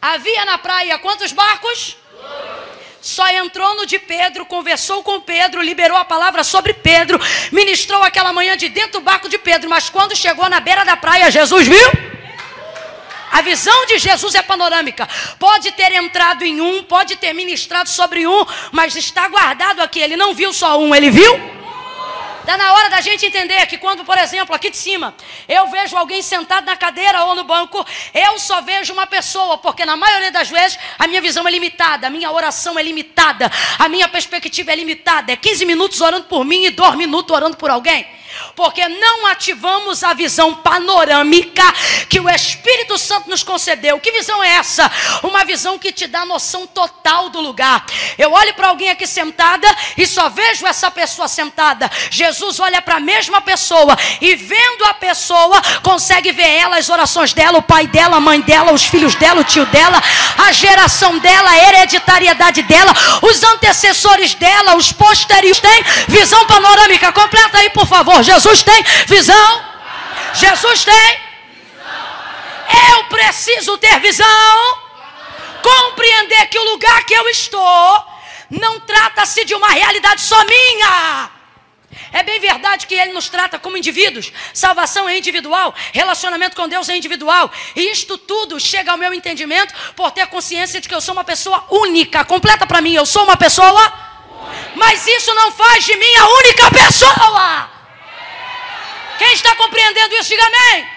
[0.00, 1.96] Havia na praia quantos barcos?
[2.12, 2.62] Dois.
[3.00, 7.18] Só entrou no de Pedro, conversou com Pedro, liberou a palavra sobre Pedro,
[7.50, 10.96] ministrou aquela manhã de dentro do barco de Pedro, mas quando chegou na beira da
[10.96, 12.12] praia, Jesus viu?
[13.32, 15.08] A visão de Jesus é panorâmica.
[15.38, 20.00] Pode ter entrado em um, pode ter ministrado sobre um, mas está guardado aqui.
[20.00, 21.52] Ele não viu só um, ele viu?
[22.40, 25.14] Está na hora da gente entender que quando, por exemplo, aqui de cima,
[25.48, 29.86] eu vejo alguém sentado na cadeira ou no banco, eu só vejo uma pessoa, porque
[29.86, 33.88] na maioria das vezes a minha visão é limitada, a minha oração é limitada, a
[33.88, 35.32] minha perspectiva é limitada.
[35.32, 38.06] É 15 minutos orando por mim e 2 minutos orando por alguém
[38.54, 41.62] porque não ativamos a visão panorâmica
[42.08, 43.98] que o Espírito Santo nos concedeu.
[43.98, 44.90] Que visão é essa?
[45.22, 47.84] Uma visão que te dá noção total do lugar.
[48.18, 51.90] Eu olho para alguém aqui sentada e só vejo essa pessoa sentada.
[52.10, 57.32] Jesus olha para a mesma pessoa e vendo a pessoa, consegue ver ela, as orações
[57.32, 60.02] dela, o pai dela, a mãe dela, os filhos dela, o tio dela,
[60.38, 62.92] a geração dela, a hereditariedade dela,
[63.22, 65.60] os antecessores dela, os posteriores.
[65.60, 68.21] Tem visão panorâmica completa aí, por favor.
[68.22, 69.64] Jesus tem visão.
[70.34, 71.20] Jesus tem.
[72.90, 74.82] Eu preciso ter visão.
[75.62, 78.04] Compreender que o lugar que eu estou
[78.50, 81.30] não trata-se de uma realidade só minha.
[82.12, 84.32] É bem verdade que ele nos trata como indivíduos.
[84.52, 87.50] Salvação é individual, relacionamento com Deus é individual.
[87.76, 91.24] E isto tudo chega ao meu entendimento por ter consciência de que eu sou uma
[91.24, 92.24] pessoa única.
[92.24, 93.92] Completa para mim, eu sou uma pessoa.
[94.74, 97.71] Mas isso não faz de mim a única pessoa.
[99.22, 100.88] Quem está compreendendo isso, diga amém.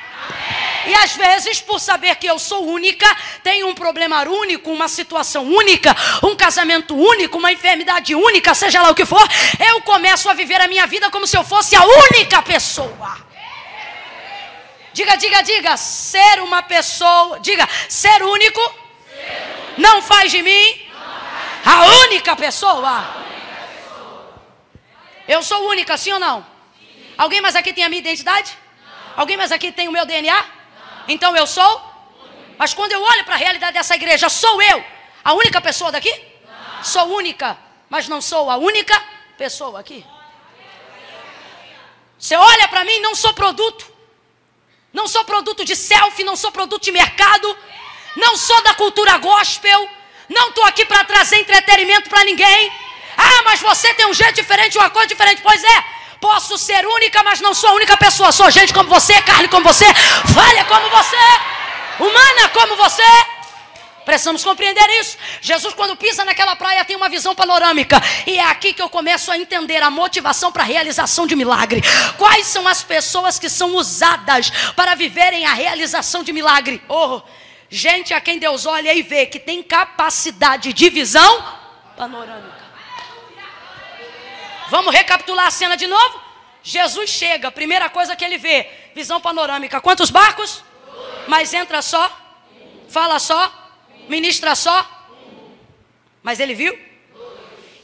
[0.87, 3.05] E às vezes, por saber que eu sou única,
[3.43, 8.89] tenho um problema único, uma situação única, um casamento único, uma enfermidade única, seja lá
[8.89, 9.21] o que for,
[9.69, 13.15] eu começo a viver a minha vida como se eu fosse a única pessoa.
[14.91, 18.75] Diga, diga, diga, ser uma pessoa, diga, ser único, ser único.
[19.77, 20.81] não faz de mim
[21.63, 23.05] a única pessoa.
[25.27, 26.54] Eu sou única, sim ou não?
[27.17, 28.57] Alguém mais aqui tem a minha identidade?
[28.81, 29.21] Não.
[29.21, 30.33] Alguém mais aqui tem o meu DNA?
[30.33, 30.45] Não.
[31.07, 31.81] Então eu sou?
[32.57, 34.83] Mas quando eu olho para a realidade dessa igreja, sou eu
[35.23, 36.13] a única pessoa daqui?
[36.45, 36.83] Não.
[36.83, 37.57] Sou única,
[37.89, 39.01] mas não sou a única
[39.37, 40.05] pessoa aqui.
[42.17, 43.93] Você olha para mim, não sou produto.
[44.93, 47.57] Não sou produto de selfie, não sou produto de mercado.
[48.15, 49.89] Não sou da cultura gospel.
[50.29, 52.71] Não estou aqui para trazer entretenimento para ninguém.
[53.17, 55.41] Ah, mas você tem um jeito diferente, uma coisa diferente.
[55.41, 55.85] Pois é,
[56.25, 58.31] Posso ser única, mas não sou a única pessoa.
[58.31, 59.85] Sou gente como você, carne como você,
[60.33, 61.15] falha como você,
[61.99, 63.03] humana como você.
[64.03, 65.19] Precisamos compreender isso.
[65.39, 68.01] Jesus, quando pisa naquela praia, tem uma visão panorâmica.
[68.25, 71.83] E é aqui que eu começo a entender a motivação para a realização de milagre.
[72.17, 76.81] Quais são as pessoas que são usadas para viverem a realização de milagre?
[76.89, 77.21] Oh,
[77.69, 81.45] gente a quem Deus olha e vê que tem capacidade de visão
[81.95, 82.64] panorâmica.
[84.69, 86.21] Vamos recapitular a cena de novo?
[86.63, 89.79] Jesus chega, primeira coisa que ele vê, visão panorâmica.
[89.79, 90.63] Quantos barcos?
[91.27, 92.11] Mas entra só?
[92.89, 93.51] Fala só?
[94.09, 94.85] Ministra só?
[96.23, 96.77] Mas ele viu?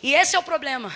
[0.02, 0.92] E esse é o problema.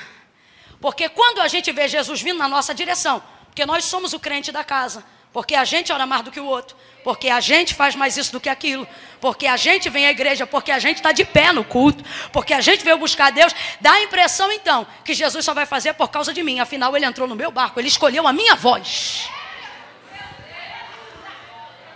[0.82, 4.52] Porque quando a gente vê Jesus vindo na nossa direção, porque nós somos o crente
[4.52, 7.96] da casa, porque a gente ora mais do que o outro, porque a gente faz
[7.96, 8.88] mais isso do que aquilo,
[9.26, 12.54] porque a gente vem à igreja, porque a gente está de pé no culto, porque
[12.54, 16.10] a gente veio buscar Deus, dá a impressão então que Jesus só vai fazer por
[16.10, 19.28] causa de mim, afinal ele entrou no meu barco, ele escolheu a minha voz.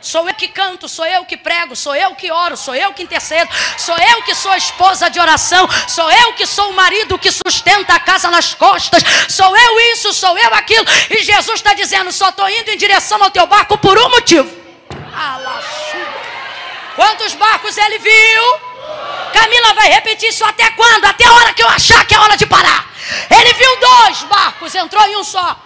[0.01, 3.03] Sou eu que canto, sou eu que prego, sou eu que oro, sou eu que
[3.03, 7.29] intercedo, sou eu que sou esposa de oração, sou eu que sou o marido que
[7.31, 10.85] sustenta a casa nas costas, sou eu isso, sou eu aquilo.
[11.11, 14.49] E Jesus está dizendo: só estou indo em direção ao teu barco por um motivo.
[16.99, 18.43] Quantos barcos ele viu?
[19.31, 21.05] Camila vai repetir isso até quando?
[21.05, 22.93] Até a hora que eu achar que é hora de parar.
[23.31, 25.57] Ele viu dois barcos, entrou em um só.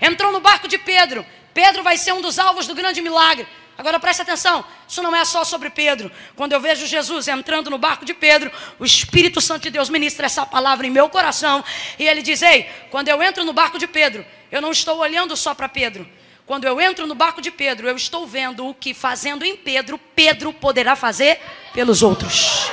[0.00, 1.26] Entrou no barco de Pedro.
[1.52, 3.48] Pedro vai ser um dos alvos do grande milagre.
[3.76, 6.08] Agora preste atenção, isso não é só sobre Pedro.
[6.36, 10.26] Quando eu vejo Jesus entrando no barco de Pedro, o Espírito Santo de Deus ministra
[10.26, 11.64] essa palavra em meu coração.
[11.98, 15.36] E ele diz: Ei, quando eu entro no barco de Pedro, eu não estou olhando
[15.36, 16.08] só para Pedro.
[16.46, 19.98] Quando eu entro no barco de Pedro, eu estou vendo o que fazendo em Pedro,
[20.14, 21.40] Pedro poderá fazer
[21.74, 22.70] pelos outros.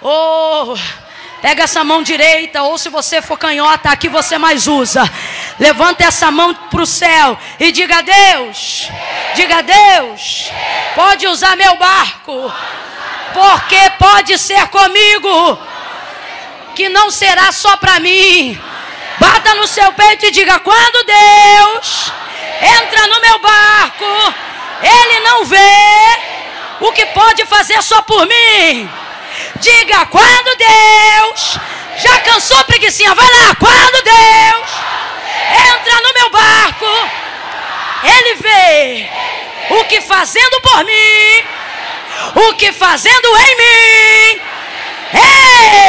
[0.00, 0.76] Oh,
[1.42, 5.02] Pega essa mão direita, ou se você for canhota, aqui você mais usa.
[5.58, 8.88] Levanta essa mão para o céu e diga a Deus,
[9.34, 10.50] diga a Deus,
[10.94, 12.52] pode usar meu barco,
[13.32, 15.58] porque pode ser comigo,
[16.74, 18.58] que não será só para mim.
[19.18, 22.12] Bata no seu peito e diga: quando Deus
[22.60, 24.34] entra no meu barco,
[24.82, 26.18] Ele não vê
[26.80, 28.90] o que pode fazer só por mim.
[29.56, 31.58] Diga quando Deus
[31.98, 34.70] já cansou preguiçinha, vai lá, quando Deus
[35.50, 37.10] entra no meu barco,
[38.02, 39.10] Ele vê
[39.70, 41.44] o que fazendo por mim,
[42.34, 44.40] o que fazendo em mim,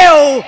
[0.04, 0.44] eu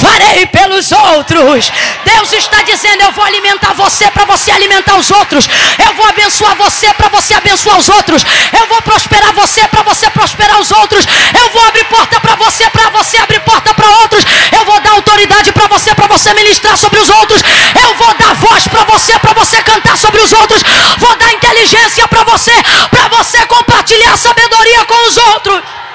[0.00, 1.70] farei pelos outros.
[2.04, 5.48] Deus está dizendo: Eu vou alimentar você para você alimentar os outros.
[5.84, 8.24] Eu vou abençoar você para você abençoar os outros.
[8.52, 11.06] Eu vou prosperar você para você prosperar os outros.
[11.34, 14.24] Eu vou abrir porta para você para você abrir porta para outros.
[14.52, 17.42] Eu vou dar autoridade para você para você ministrar sobre os outros.
[17.82, 20.62] Eu vou dar voz para você para você cantar sobre os outros.
[20.98, 22.52] Vou dar inteligência para você
[22.90, 25.85] para você compartilhar sabedoria com os outros.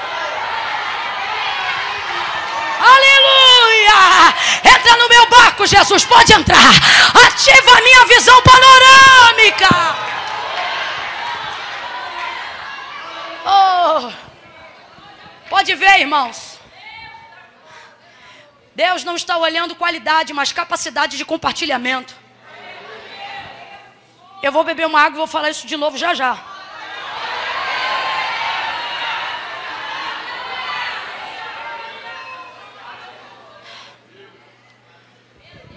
[2.82, 4.34] Aleluia!
[4.64, 6.72] Entra no meu barco, Jesus, pode entrar.
[7.26, 9.68] Ativa a minha visão panorâmica.
[13.46, 14.12] Oh.
[15.48, 16.58] Pode ver, irmãos.
[18.74, 22.16] Deus não está olhando qualidade, mas capacidade de compartilhamento.
[24.42, 26.51] Eu vou beber uma água e vou falar isso de novo já já.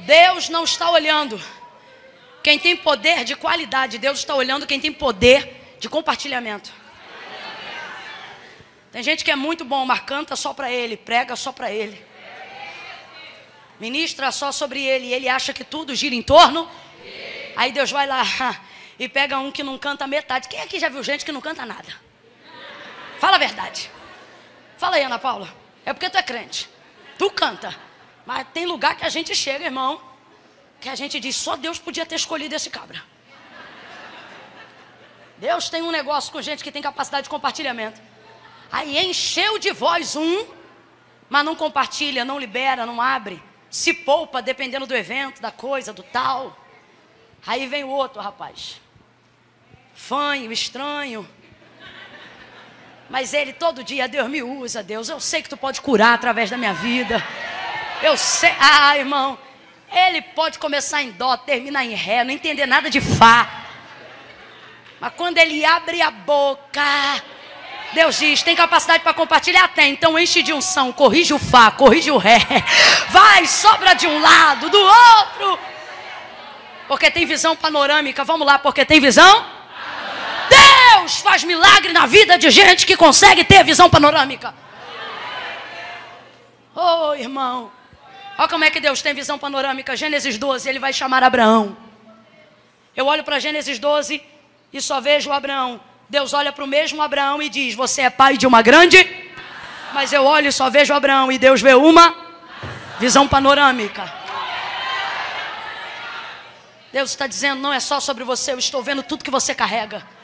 [0.05, 1.41] Deus não está olhando
[2.43, 6.71] quem tem poder de qualidade, Deus está olhando quem tem poder de compartilhamento.
[8.91, 12.05] Tem gente que é muito bom, mas canta só para ele, prega só para ele.
[13.79, 16.69] Ministra só sobre ele, e ele acha que tudo gira em torno.
[17.55, 18.23] Aí Deus vai lá
[18.97, 20.47] e pega um que não canta metade.
[20.47, 21.89] Quem aqui já viu gente que não canta nada?
[23.19, 23.89] Fala a verdade.
[24.77, 25.53] Fala aí, Ana Paula.
[25.85, 26.69] É porque tu é crente.
[27.17, 27.84] Tu canta.
[28.25, 30.01] Mas tem lugar que a gente chega, irmão,
[30.81, 33.03] que a gente diz, só Deus podia ter escolhido esse cabra.
[35.37, 38.01] Deus tem um negócio com gente que tem capacidade de compartilhamento.
[38.71, 40.45] Aí encheu de voz um,
[41.29, 43.41] mas não compartilha, não libera, não abre.
[43.69, 46.57] Se poupa dependendo do evento, da coisa, do tal.
[47.45, 48.81] Aí vem o outro, rapaz.
[49.93, 51.27] Fanho, estranho.
[53.09, 55.09] Mas ele todo dia, Deus me usa, Deus.
[55.09, 57.23] Eu sei que tu pode curar através da minha vida.
[58.05, 58.53] Eu sei.
[58.59, 59.35] Ah, irmão.
[59.91, 63.47] Ele pode começar em dó, terminar em ré, não entender nada de fá.
[64.99, 66.83] Mas quando ele abre a boca,
[67.93, 69.67] Deus diz: tem capacidade para compartilhar?
[69.69, 69.91] Tem.
[69.91, 72.37] Então enche de unção, corrige o fá, corrige o ré.
[73.09, 75.59] Vai, sobra de um lado, do outro.
[76.87, 78.23] Porque tem visão panorâmica.
[78.23, 79.45] Vamos lá, porque tem visão?
[80.47, 84.53] Deus faz milagre na vida de gente que consegue ter visão panorâmica.
[86.75, 87.71] Oh, irmão.
[88.37, 89.95] Olha como é que Deus tem visão panorâmica.
[89.95, 91.77] Gênesis 12, ele vai chamar Abraão.
[92.95, 94.21] Eu olho para Gênesis 12
[94.73, 95.79] e só vejo Abraão.
[96.09, 98.97] Deus olha para o mesmo Abraão e diz: Você é pai de uma grande.
[99.93, 102.13] Mas eu olho e só vejo Abraão e Deus vê uma
[102.99, 104.13] visão panorâmica.
[106.91, 110.14] Deus está dizendo: Não é só sobre você, eu estou vendo tudo que você carrega.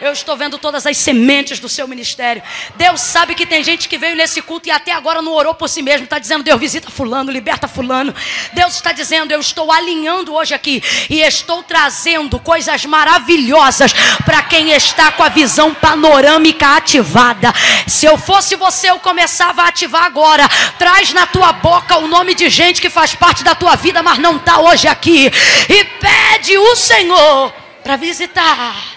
[0.00, 2.42] Eu estou vendo todas as sementes do seu ministério.
[2.74, 5.68] Deus sabe que tem gente que veio nesse culto e até agora não orou por
[5.68, 6.04] si mesmo.
[6.04, 8.12] Está dizendo, Deus visita fulano, liberta fulano.
[8.52, 13.92] Deus está dizendo, eu estou alinhando hoje aqui e estou trazendo coisas maravilhosas
[14.24, 17.52] para quem está com a visão panorâmica ativada.
[17.86, 20.48] Se eu fosse você, eu começava a ativar agora.
[20.76, 24.18] Traz na tua boca o nome de gente que faz parte da tua vida, mas
[24.18, 25.30] não está hoje aqui.
[25.68, 28.93] E pede o Senhor para visitar.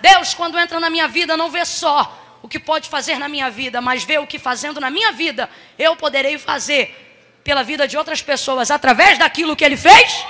[0.00, 3.50] Deus, quando entra na minha vida, não vê só o que pode fazer na minha
[3.50, 7.04] vida, mas vê o que fazendo na minha vida eu poderei fazer
[7.42, 10.24] pela vida de outras pessoas através daquilo que Ele fez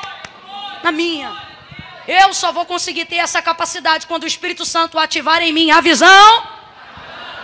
[0.83, 1.47] na minha.
[2.07, 5.81] Eu só vou conseguir ter essa capacidade quando o Espírito Santo ativar em mim a
[5.81, 6.57] visão.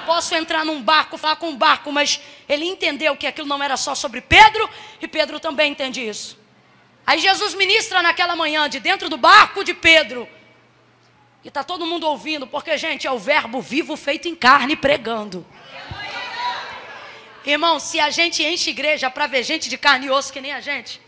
[0.07, 3.77] Posso entrar num barco, falar com um barco, mas ele entendeu que aquilo não era
[3.77, 4.69] só sobre Pedro
[5.01, 6.39] e Pedro também entende isso.
[7.07, 10.29] Aí Jesus ministra naquela manhã de dentro do barco de Pedro.
[11.45, 15.45] E está todo mundo ouvindo, porque, gente, é o verbo vivo feito em carne pregando.
[17.45, 20.53] Irmão, se a gente enche igreja para ver gente de carne e osso que nem
[20.53, 21.01] a gente,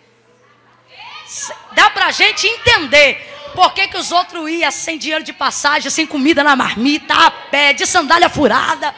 [1.73, 5.89] dá para a gente entender por que, que os outros iam sem dinheiro de passagem,
[5.89, 8.93] sem comida na marmita, a pé, de sandália furada.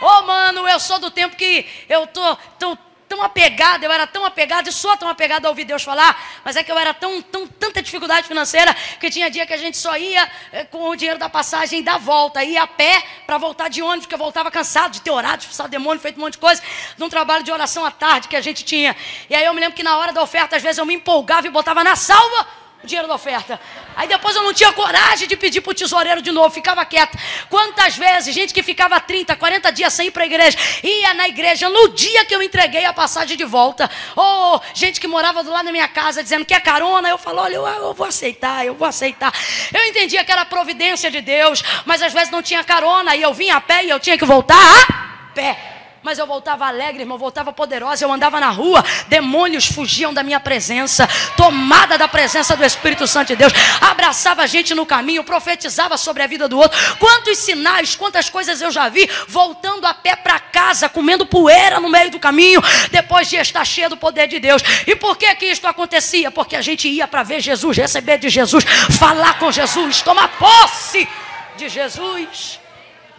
[0.00, 2.78] Ô, oh, mano, eu sou do tempo que eu tô, tô
[3.08, 6.56] tão apegado, eu era tão apegado e sou tão apegado a ouvir Deus falar, mas
[6.56, 9.76] é que eu era tão, tão tanta dificuldade financeira que tinha dia que a gente
[9.76, 13.68] só ia eh, com o dinheiro da passagem da volta, ia a pé para voltar
[13.68, 16.34] de ônibus, porque eu voltava cansado de ter orado, de expulsar demônio, feito um monte
[16.34, 16.62] de coisa,
[16.96, 18.96] de um trabalho de oração à tarde que a gente tinha.
[19.30, 21.46] E aí eu me lembro que na hora da oferta, às vezes eu me empolgava
[21.46, 23.60] e botava na salva o dinheiro da oferta.
[23.96, 27.18] Aí depois eu não tinha coragem de pedir para o tesoureiro de novo, ficava quieta.
[27.50, 31.28] Quantas vezes, gente que ficava 30, 40 dias sem ir para a igreja, ia na
[31.28, 33.90] igreja no dia que eu entreguei a passagem de volta.
[34.14, 37.40] Ou gente que morava do lado da minha casa dizendo que é carona, eu falo,
[37.40, 39.32] olha, eu, eu vou aceitar, eu vou aceitar.
[39.74, 43.34] Eu entendia que era providência de Deus, mas às vezes não tinha carona e eu
[43.34, 45.75] vinha a pé e eu tinha que voltar a pé
[46.06, 48.04] mas eu voltava alegre, irmão, voltava poderosa.
[48.04, 51.04] Eu andava na rua, demônios fugiam da minha presença,
[51.36, 53.52] tomada da presença do Espírito Santo de Deus.
[53.80, 56.78] Abraçava a gente no caminho, profetizava sobre a vida do outro.
[57.00, 61.88] Quantos sinais, quantas coisas eu já vi voltando a pé para casa, comendo poeira no
[61.88, 64.62] meio do caminho, depois de estar cheio do poder de Deus.
[64.86, 66.30] E por que que isto acontecia?
[66.30, 68.62] Porque a gente ia para ver Jesus, receber de Jesus,
[68.96, 71.08] falar com Jesus, tomar posse
[71.56, 72.60] de Jesus.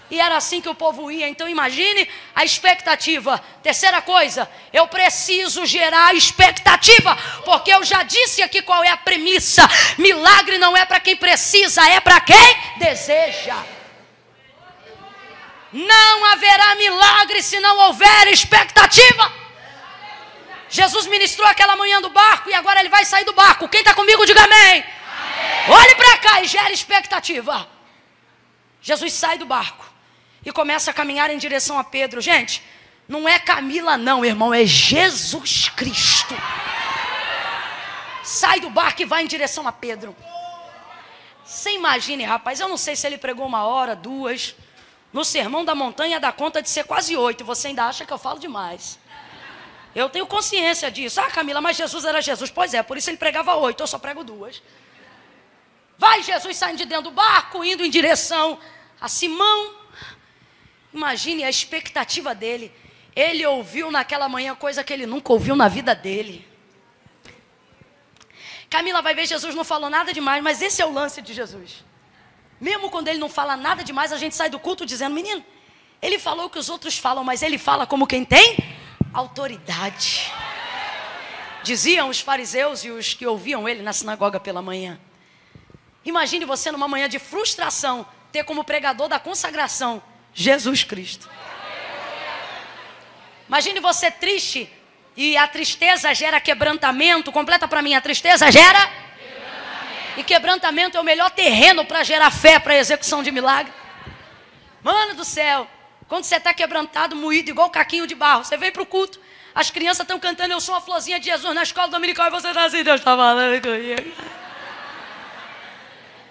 [0.09, 1.27] E era assim que o povo ia.
[1.27, 3.43] Então imagine a expectativa.
[3.61, 9.67] Terceira coisa, eu preciso gerar expectativa, porque eu já disse aqui qual é a premissa.
[9.97, 13.57] Milagre não é para quem precisa, é para quem deseja.
[15.73, 19.33] Não haverá milagre se não houver expectativa.
[20.69, 23.67] Jesus ministrou aquela manhã do barco e agora ele vai sair do barco.
[23.67, 24.57] Quem está comigo, diga amém.
[24.59, 24.83] amém.
[25.69, 27.67] Olhe para cá e gere expectativa.
[28.81, 29.86] Jesus sai do barco
[30.45, 32.21] e começa a caminhar em direção a Pedro.
[32.21, 32.63] Gente,
[33.07, 36.35] não é Camila, não, irmão, é Jesus Cristo.
[38.23, 40.15] Sai do barco e vai em direção a Pedro.
[41.45, 44.53] Você imagine, rapaz, eu não sei se ele pregou uma hora, duas.
[45.13, 47.45] No sermão da montanha dá conta de ser quase oito.
[47.45, 48.99] Você ainda acha que eu falo demais.
[49.95, 51.21] Eu tenho consciência disso.
[51.21, 52.51] Ah, Camila, mas Jesus era Jesus.
[52.51, 54.61] Pois é, por isso ele pregava oito, eu só prego duas.
[55.97, 58.59] Vai Jesus saindo de dentro do barco, indo em direção
[58.99, 59.76] a Simão.
[60.93, 62.71] Imagine a expectativa dele.
[63.15, 66.47] Ele ouviu naquela manhã coisa que ele nunca ouviu na vida dele.
[68.69, 71.83] Camila vai ver Jesus não falou nada demais, mas esse é o lance de Jesus.
[72.59, 75.43] Mesmo quando ele não fala nada demais, a gente sai do culto dizendo: menino,
[76.01, 78.57] ele falou o que os outros falam, mas ele fala como quem tem
[79.13, 80.31] autoridade.
[81.63, 84.99] Diziam os fariseus e os que ouviam ele na sinagoga pela manhã.
[86.05, 90.01] Imagine você numa manhã de frustração, ter como pregador da consagração
[90.39, 91.27] Jesus Cristo.
[93.47, 94.71] Imagine você triste
[95.15, 97.31] e a tristeza gera quebrantamento.
[97.31, 100.19] Completa para mim, a tristeza gera quebrantamento.
[100.19, 103.73] E quebrantamento é o melhor terreno para gerar fé para a execução de milagre.
[104.83, 105.67] Mano do céu,
[106.07, 109.19] quando você está quebrantado, moído, igual caquinho de barro, você vem para o culto,
[109.55, 112.49] as crianças estão cantando Eu sou uma florzinha de Jesus na escola dominical e você
[112.49, 114.13] está assim, Deus está falando comigo.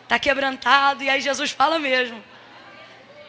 [0.05, 2.23] Está quebrantado e aí Jesus fala mesmo.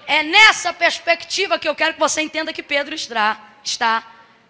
[0.07, 4.07] É nessa perspectiva que eu quero que você entenda que Pedro está, está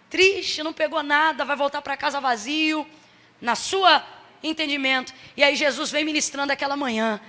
[0.08, 2.86] triste, não pegou nada, vai voltar para casa vazio,
[3.40, 4.04] na sua
[4.40, 5.12] entendimento.
[5.36, 7.20] E aí Jesus vem ministrando aquela manhã.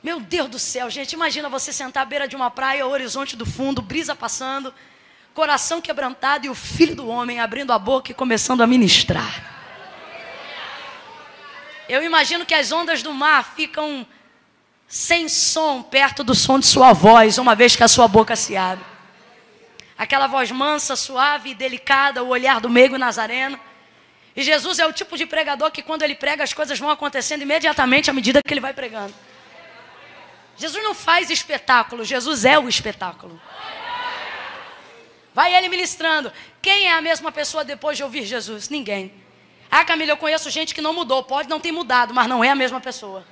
[0.00, 3.44] Meu Deus do céu, gente, imagina você sentar à beira de uma praia, horizonte do
[3.44, 4.72] fundo, brisa passando,
[5.34, 9.54] coração quebrantado e o filho do homem abrindo a boca e começando a ministrar.
[11.88, 14.06] Eu imagino que as ondas do mar ficam
[14.88, 18.56] sem som perto do som de sua voz, uma vez que a sua boca se
[18.56, 18.84] abre.
[19.98, 23.58] Aquela voz mansa, suave e delicada, o olhar do meigo nazareno.
[24.34, 27.42] E Jesus é o tipo de pregador que quando ele prega as coisas vão acontecendo
[27.42, 29.14] imediatamente à medida que ele vai pregando.
[30.56, 33.40] Jesus não faz espetáculo, Jesus é o espetáculo.
[35.34, 36.32] Vai ele ministrando.
[36.62, 38.68] Quem é a mesma pessoa depois de ouvir Jesus?
[38.68, 39.12] Ninguém.
[39.70, 41.22] Ah, Camila, eu conheço gente que não mudou.
[41.24, 43.26] Pode não ter mudado, mas não é a mesma pessoa.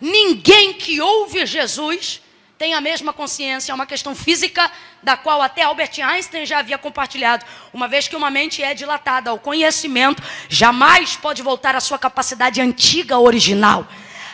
[0.00, 2.20] Ninguém que ouve Jesus
[2.56, 4.70] tem a mesma consciência, é uma questão física
[5.02, 7.44] da qual até Albert Einstein já havia compartilhado.
[7.72, 12.60] Uma vez que uma mente é dilatada ao conhecimento, jamais pode voltar à sua capacidade
[12.60, 13.86] antiga original.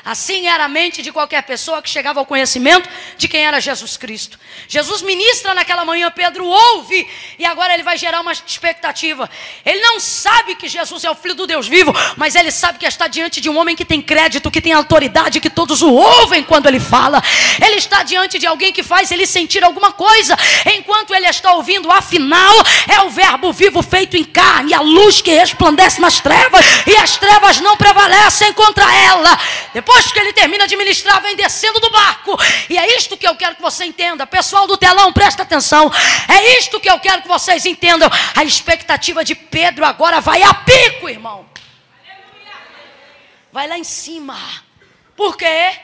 [0.05, 2.89] Assim era a mente de qualquer pessoa que chegava ao conhecimento
[3.19, 4.39] de quem era Jesus Cristo.
[4.67, 7.07] Jesus ministra naquela manhã, Pedro ouve,
[7.39, 9.29] e agora ele vai gerar uma expectativa.
[9.65, 12.87] Ele não sabe que Jesus é o Filho do Deus vivo, mas ele sabe que
[12.87, 16.43] está diante de um homem que tem crédito, que tem autoridade, que todos o ouvem
[16.43, 17.23] quando ele fala.
[17.63, 20.37] Ele está diante de alguém que faz ele sentir alguma coisa,
[20.75, 22.55] enquanto ele está ouvindo, afinal,
[22.89, 27.19] é o Verbo vivo feito em carne, a luz que resplandece nas trevas, e as
[27.19, 29.39] trevas não prevalecem contra ela.
[29.75, 32.37] Depois depois que ele termina de ministrar, vem descendo do barco.
[32.69, 34.25] E é isto que eu quero que você entenda.
[34.25, 35.91] Pessoal do telão, presta atenção.
[36.29, 38.09] É isto que eu quero que vocês entendam.
[38.37, 41.45] A expectativa de Pedro agora vai a pico, irmão.
[43.51, 44.39] Vai lá em cima.
[45.17, 45.77] Por quê?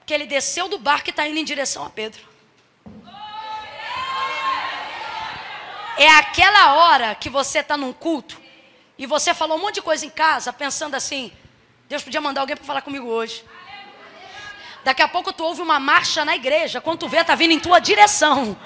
[0.00, 2.20] Porque ele desceu do barco e está indo em direção a Pedro.
[5.96, 8.38] É aquela hora que você está num culto
[8.98, 11.32] e você falou um monte de coisa em casa, pensando assim:
[11.88, 13.44] Deus podia mandar alguém para falar comigo hoje.
[14.82, 17.60] Daqui a pouco tu ouve uma marcha na igreja, quando tu vê, tá vindo em
[17.60, 18.56] tua direção.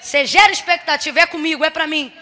[0.00, 2.12] Você gera expectativa, é comigo, é para mim.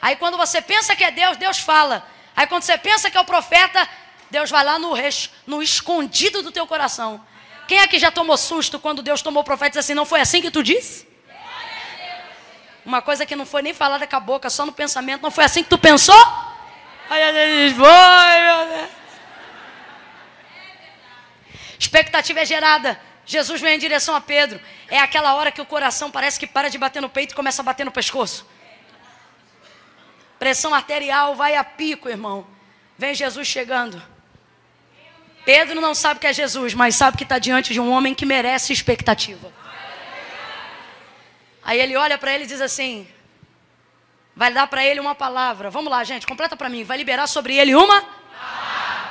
[0.00, 2.06] Aí quando você pensa que é Deus, Deus fala.
[2.36, 3.88] Aí quando você pensa que é o profeta,
[4.30, 4.94] Deus vai lá no,
[5.46, 7.24] no escondido do teu coração.
[7.66, 10.20] Quem aqui já tomou susto quando Deus tomou o profeta e disse assim, não foi
[10.20, 11.08] assim que tu disse?
[12.84, 15.22] Uma coisa que não foi nem falada com a boca, só no pensamento.
[15.22, 16.49] Não foi assim que tu pensou?
[17.10, 18.90] Aí ele diz, foi, meu Deus.
[21.76, 23.00] Expectativa é gerada.
[23.26, 24.60] Jesus vem em direção a Pedro.
[24.88, 27.62] É aquela hora que o coração parece que para de bater no peito e começa
[27.62, 28.48] a bater no pescoço.
[30.38, 32.46] Pressão arterial vai a pico, irmão.
[32.96, 34.00] Vem Jesus chegando.
[35.44, 38.24] Pedro não sabe que é Jesus, mas sabe que está diante de um homem que
[38.24, 39.52] merece expectativa.
[41.62, 43.08] Aí ele olha para ele e diz assim:
[44.34, 45.70] vai dar para ele uma palavra.
[45.70, 46.84] Vamos lá, gente, completa para mim.
[46.84, 48.04] Vai liberar sobre ele uma?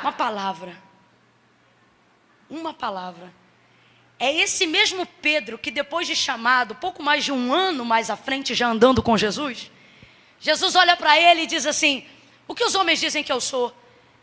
[0.01, 0.75] Uma palavra.
[2.49, 3.31] Uma palavra.
[4.19, 8.17] É esse mesmo Pedro que depois de chamado, pouco mais de um ano mais à
[8.17, 9.71] frente, já andando com Jesus,
[10.39, 12.05] Jesus olha para ele e diz assim:
[12.47, 13.73] O que os homens dizem que eu sou?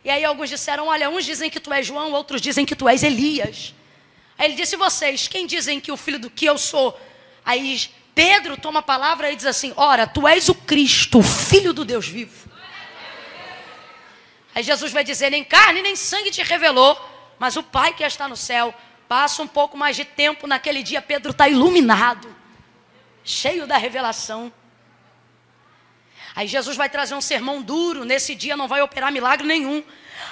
[0.05, 2.88] E aí alguns disseram: Olha, uns dizem que tu és João, outros dizem que tu
[2.88, 3.74] és Elias.
[4.38, 6.99] Aí ele disse: Vocês, quem dizem que o filho do que eu sou?
[7.44, 11.85] Aí Pedro toma a palavra e diz assim: Ora, tu és o Cristo, Filho do
[11.85, 12.49] Deus vivo.
[14.55, 16.99] Aí Jesus vai dizer: Nem carne nem sangue te revelou,
[17.39, 18.75] mas o Pai que está no céu.
[19.07, 22.35] Passa um pouco mais de tempo, naquele dia Pedro está iluminado,
[23.23, 24.51] cheio da revelação.
[26.35, 29.85] Aí Jesus vai trazer um sermão duro, nesse dia não vai operar milagre nenhum.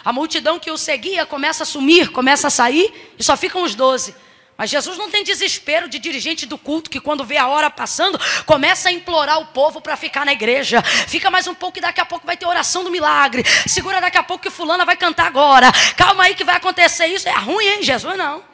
[0.03, 3.75] A multidão que o seguia começa a sumir, começa a sair, e só ficam os
[3.75, 4.15] doze.
[4.57, 8.21] Mas Jesus não tem desespero de dirigente do culto que, quando vê a hora passando,
[8.47, 10.81] começa a implorar o povo para ficar na igreja.
[10.83, 13.45] Fica mais um pouco e daqui a pouco vai ter oração do milagre.
[13.67, 15.73] Segura daqui a pouco que Fulana vai cantar agora.
[15.97, 17.29] Calma aí que vai acontecer isso.
[17.29, 17.83] É ruim, hein?
[17.83, 18.45] Jesus não.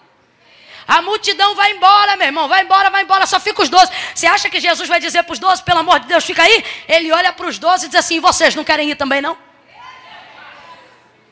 [0.89, 2.49] A multidão vai embora, meu irmão.
[2.49, 3.27] Vai embora, vai embora.
[3.27, 3.93] Só fica os doze.
[4.15, 6.65] Você acha que Jesus vai dizer para os doze, pelo amor de Deus, fica aí?
[6.89, 9.37] Ele olha para os doze e diz assim: vocês não querem ir também, não?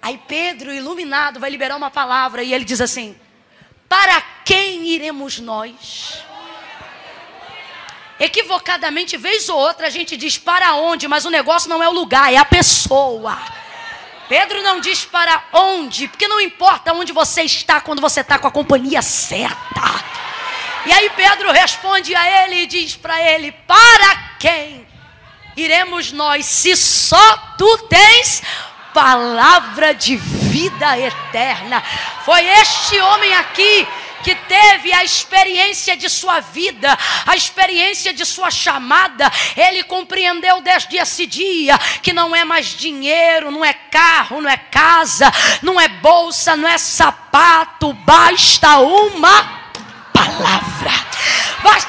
[0.01, 3.19] Aí Pedro, iluminado, vai liberar uma palavra e ele diz assim.
[3.89, 4.23] Para
[4.69, 6.23] quem iremos nós?
[8.21, 11.93] Equivocadamente, vez ou outra, a gente diz para onde, mas o negócio não é o
[11.93, 13.39] lugar, é a pessoa.
[14.29, 18.47] Pedro não diz para onde, porque não importa onde você está quando você está com
[18.47, 19.81] a companhia certa.
[20.85, 24.87] E aí Pedro responde a ele e diz para ele: Para quem
[25.57, 28.43] iremos nós, se só tu tens
[28.93, 31.83] palavra de vida eterna.
[32.25, 33.87] Foi este homem aqui
[34.23, 36.97] que teve a experiência de sua vida,
[37.27, 43.51] a experiência de sua chamada, ele compreendeu desde esse dia que não é mais dinheiro,
[43.51, 49.58] não é carro, não é casa, não é bolsa, não é sapato, basta uma
[50.19, 51.09] palavra.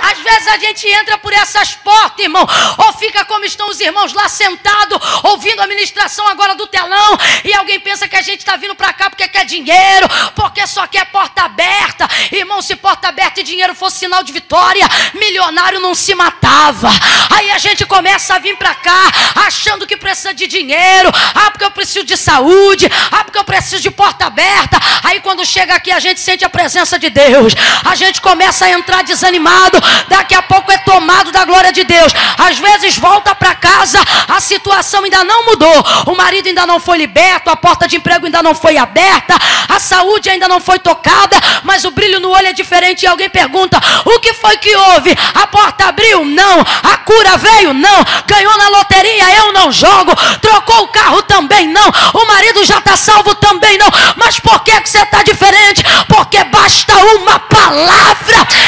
[0.02, 4.14] Às vezes a gente entra por essas portas, irmão, ou fica como estão os irmãos
[4.14, 8.56] lá sentados, ouvindo a ministração agora do telão, e alguém pensa que a gente está
[8.56, 12.08] vindo para cá porque quer dinheiro, porque só quer porta aberta.
[12.32, 16.90] Irmão, se porta aberta e dinheiro fosse sinal de vitória, milionário não se matava.
[17.36, 19.12] Aí a gente começa a vir para cá
[19.46, 23.82] achando que precisa de dinheiro, ah, porque eu preciso de saúde, ah, porque eu preciso
[23.82, 24.78] de porta aberta.
[25.04, 27.54] Aí quando chega aqui a gente sente a presença de Deus,
[27.86, 32.12] a gente começa a entrar desanimado daqui a pouco é tomado da glória de Deus.
[32.38, 36.98] Às vezes volta para casa, a situação ainda não mudou, o marido ainda não foi
[36.98, 39.36] liberto, a porta de emprego ainda não foi aberta,
[39.68, 43.04] a saúde ainda não foi tocada, mas o brilho no olho é diferente.
[43.04, 45.16] E alguém pergunta: o que foi que houve?
[45.34, 46.26] A porta abriu?
[46.26, 46.62] Não.
[46.62, 47.74] A cura veio?
[47.74, 48.06] Não.
[48.26, 49.36] Ganhou na loteria?
[49.38, 50.16] Eu não jogo.
[50.42, 51.22] Trocou o carro?
[51.24, 51.90] Também não.
[52.14, 53.36] O marido já está salvo?
[53.36, 53.88] Também não.
[54.16, 55.84] Mas por que, que você está diferente?
[56.08, 58.09] Porque basta uma palavra.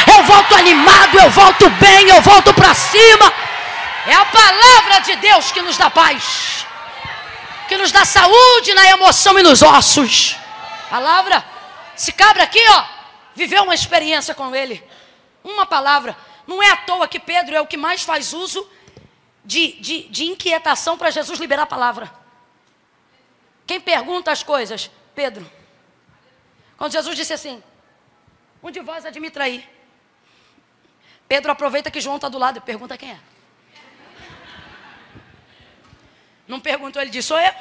[0.07, 3.33] Eu volto animado, eu volto bem, eu volto para cima.
[4.07, 6.65] É a palavra de Deus que nos dá paz,
[7.67, 10.35] que nos dá saúde na emoção e nos ossos.
[10.89, 11.43] Palavra,
[11.95, 12.83] se cabra aqui, ó,
[13.35, 14.83] viveu uma experiência com ele.
[15.43, 16.17] Uma palavra.
[16.47, 18.67] Não é à toa que Pedro é o que mais faz uso
[19.45, 22.11] de, de, de inquietação para Jesus liberar a palavra.
[23.65, 24.89] Quem pergunta as coisas?
[25.15, 25.49] Pedro.
[26.77, 27.63] Quando Jesus disse assim:
[28.63, 29.67] Um de vós é de me trair.
[31.27, 33.19] Pedro aproveita que João está do lado e pergunta quem é.
[36.47, 37.53] Não perguntou, ele disse: Sou eu.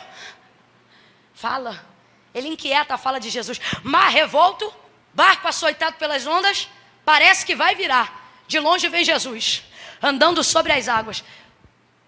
[1.35, 1.87] Fala.
[2.35, 3.61] Ele inquieta a fala de Jesus.
[3.83, 4.73] Mar revolto,
[5.15, 6.69] barco açoitado pelas ondas,
[7.05, 8.21] parece que vai virar.
[8.47, 9.63] De longe vem Jesus,
[10.03, 11.25] andando sobre as águas.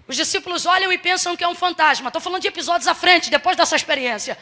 [0.07, 2.09] Os discípulos olham e pensam que é um fantasma.
[2.09, 4.37] Estou falando de episódios à frente, depois dessa experiência.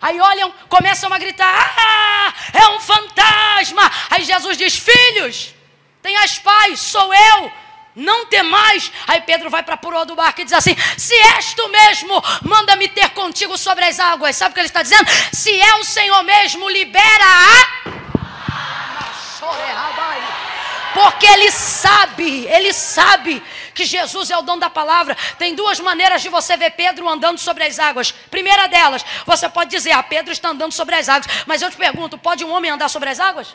[0.00, 3.90] Aí olham, começam a gritar: Ah, é um fantasma!
[4.10, 5.54] Aí Jesus diz: Filhos,
[6.02, 7.52] tenhas paz, sou eu.
[7.94, 8.92] Não temais.
[9.08, 12.22] Aí Pedro vai para a proa do barco e diz assim: Se és tu mesmo,
[12.42, 14.36] manda-me ter contigo sobre as águas.
[14.36, 15.10] Sabe o que ele está dizendo?
[15.32, 17.98] Se é o Senhor mesmo, libera a.
[20.94, 23.42] Porque ele sabe, ele sabe
[23.74, 25.16] que Jesus é o dono da palavra.
[25.38, 28.10] Tem duas maneiras de você ver Pedro andando sobre as águas.
[28.10, 31.26] Primeira delas, você pode dizer, ah, Pedro está andando sobre as águas.
[31.46, 33.54] Mas eu te pergunto, pode um homem andar sobre as águas?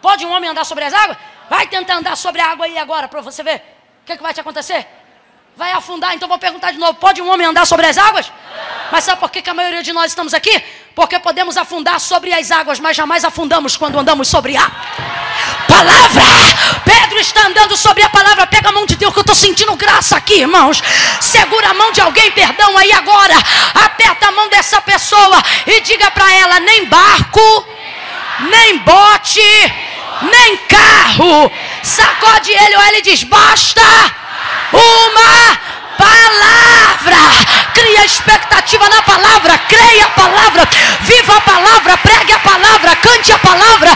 [0.00, 1.18] Pode um homem andar sobre as águas?
[1.48, 3.56] Vai tentar andar sobre a água aí agora para você ver.
[4.02, 4.86] O que, é que vai te acontecer?
[5.56, 8.32] Vai afundar, então vou perguntar de novo: pode um homem andar sobre as águas?
[8.90, 10.62] Mas sabe por que, que a maioria de nós estamos aqui?
[10.94, 14.70] Porque podemos afundar sobre as águas, mas jamais afundamos quando andamos sobre a
[15.70, 16.22] palavra.
[16.84, 18.46] Pedro está andando sobre a palavra.
[18.46, 20.82] Pega a mão de Deus que eu estou sentindo graça aqui, irmãos.
[21.20, 23.36] Segura a mão de alguém, perdão aí agora.
[23.86, 27.68] Aperta a mão dessa pessoa e diga para ela: nem barco,
[28.50, 29.74] nem bote,
[30.22, 31.52] nem carro.
[31.82, 33.82] Sacode ele ou ele diz: basta
[34.72, 35.58] uma
[36.00, 37.16] palavra.
[37.74, 40.68] Cria expectativa na palavra, creia a palavra,
[41.02, 43.90] viva a palavra, pregue a palavra, cante a palavra,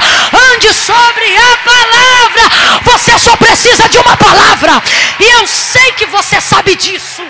[0.53, 2.45] ande sobre a palavra.
[2.83, 4.83] Você só precisa de uma palavra.
[5.19, 7.23] E eu sei que você sabe disso.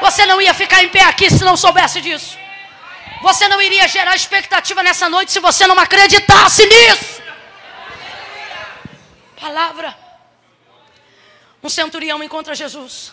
[0.00, 2.36] Você não ia ficar em pé aqui se não soubesse disso.
[3.20, 7.22] Você não iria gerar expectativa nessa noite se você não acreditasse nisso.
[9.40, 10.07] Palavra.
[11.62, 13.12] Um centurião encontra Jesus.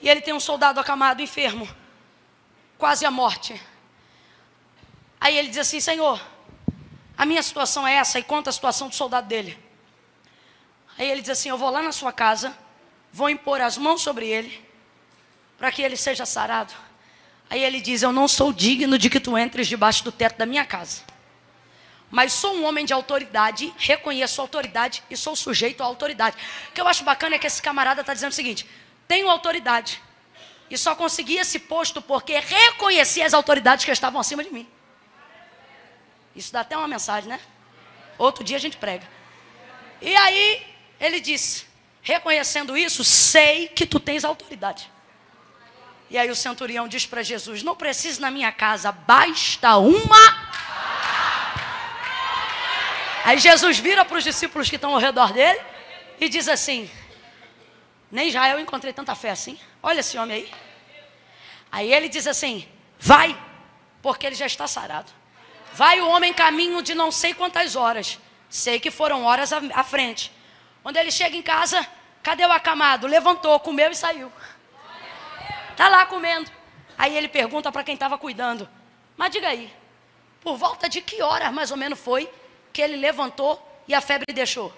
[0.00, 1.68] E ele tem um soldado acamado, enfermo,
[2.78, 3.60] quase à morte.
[5.20, 6.20] Aí ele diz assim: Senhor,
[7.16, 9.58] a minha situação é essa, e conta a situação do soldado dele.
[10.98, 12.56] Aí ele diz assim: Eu vou lá na sua casa,
[13.12, 14.64] vou impor as mãos sobre ele,
[15.56, 16.74] para que ele seja sarado.
[17.48, 20.46] Aí ele diz: Eu não sou digno de que tu entres debaixo do teto da
[20.46, 21.13] minha casa
[22.10, 26.36] mas sou um homem de autoridade, reconheço a autoridade e sou sujeito à autoridade.
[26.68, 28.68] O que eu acho bacana é que esse camarada está dizendo o seguinte:
[29.08, 30.00] tenho autoridade.
[30.70, 34.68] E só consegui esse posto porque reconheci as autoridades que estavam acima de mim.
[36.34, 37.40] Isso dá até uma mensagem, né?
[38.18, 39.06] Outro dia a gente prega.
[40.00, 40.66] E aí
[41.00, 41.66] ele disse:
[42.02, 44.90] reconhecendo isso, sei que tu tens autoridade.
[46.10, 50.53] E aí o centurião diz para Jesus: Não precisa na minha casa, basta uma
[53.24, 55.58] Aí Jesus vira para os discípulos que estão ao redor dele
[56.20, 56.90] e diz assim:
[58.10, 59.58] Nem já eu encontrei tanta fé assim.
[59.82, 60.54] Olha esse homem aí.
[61.72, 62.68] Aí ele diz assim:
[63.00, 63.34] Vai,
[64.02, 65.10] porque ele já está sarado.
[65.72, 68.18] Vai o homem caminho de não sei quantas horas.
[68.50, 70.30] Sei que foram horas à frente.
[70.82, 71.84] Quando ele chega em casa,
[72.22, 73.06] cadê o acamado?
[73.06, 74.30] Levantou, comeu e saiu.
[75.70, 76.50] Está lá comendo.
[76.98, 78.68] Aí ele pergunta para quem estava cuidando:
[79.16, 79.72] Mas diga aí,
[80.42, 82.30] por volta de que horas mais ou menos foi
[82.74, 84.74] que ele levantou e a febre deixou.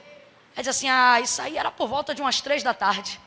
[0.54, 3.18] Aí diz assim: Ah, isso aí era por volta de umas três da tarde.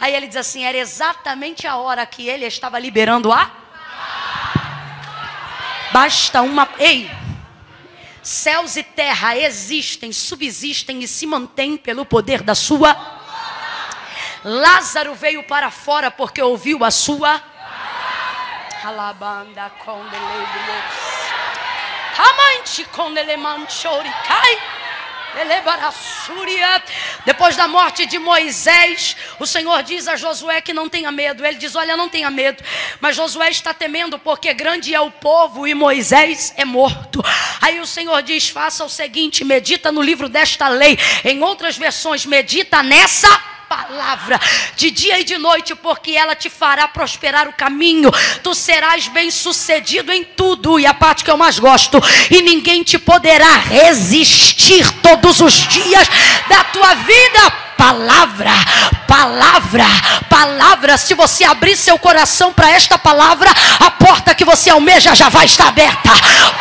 [0.00, 3.50] Aí ele diz assim: Era exatamente a hora que ele estava liberando a.
[5.92, 6.68] Basta uma.
[6.78, 7.10] Ei!
[8.22, 12.96] Céus e terra existem, subsistem e se mantêm pelo poder da sua.
[14.42, 17.40] Lázaro veio para fora porque ouviu a sua.
[18.82, 20.02] Alabanda com
[27.26, 31.44] depois da morte de Moisés, o Senhor diz a Josué que não tenha medo.
[31.44, 32.64] Ele diz: Olha, não tenha medo.
[33.00, 37.22] Mas Josué está temendo porque grande é o povo e Moisés é morto.
[37.60, 40.98] Aí o Senhor diz: Faça o seguinte: medita no livro desta lei.
[41.22, 44.40] Em outras versões, medita nessa palavra
[44.76, 48.10] de dia e de noite, porque ela te fará prosperar o caminho.
[48.42, 51.98] Tu serás bem-sucedido em tudo, e a parte que eu mais gosto,
[52.30, 56.08] e ninguém te poderá resistir todos os dias
[56.48, 57.65] da tua vida.
[57.76, 58.50] Palavra,
[59.06, 59.84] palavra,
[60.28, 60.96] palavra.
[60.96, 63.50] Se você abrir seu coração para esta palavra,
[63.80, 66.10] a porta que você almeja já vai estar aberta.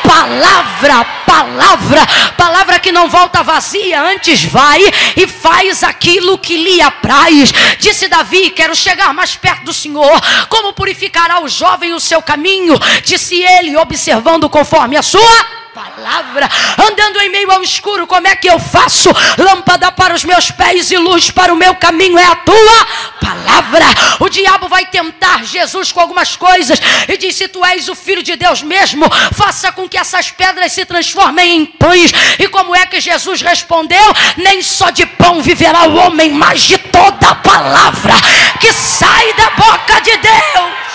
[0.03, 2.01] Palavra, palavra,
[2.37, 4.81] palavra que não volta vazia, antes vai
[5.15, 7.51] e faz aquilo que lhe apraz.
[7.79, 10.21] Disse Davi: Quero chegar mais perto do Senhor.
[10.49, 12.77] Como purificará o jovem o seu caminho?
[13.03, 16.49] Disse ele, observando conforme a sua palavra,
[16.89, 19.09] andando em meio ao escuro, como é que eu faço?
[19.37, 22.87] Lâmpada para os meus pés e luz para o meu caminho é a tua
[23.19, 23.85] palavra.
[24.21, 28.23] O diabo vai tentar Jesus com algumas coisas e diz: Se tu és o filho
[28.23, 32.11] de Deus mesmo, faça com que essas pedras se transformem em pães.
[32.39, 34.15] E como é que Jesus respondeu?
[34.37, 38.13] Nem só de pão viverá o homem, mas de toda a palavra
[38.61, 40.85] que sai da boca de Deus.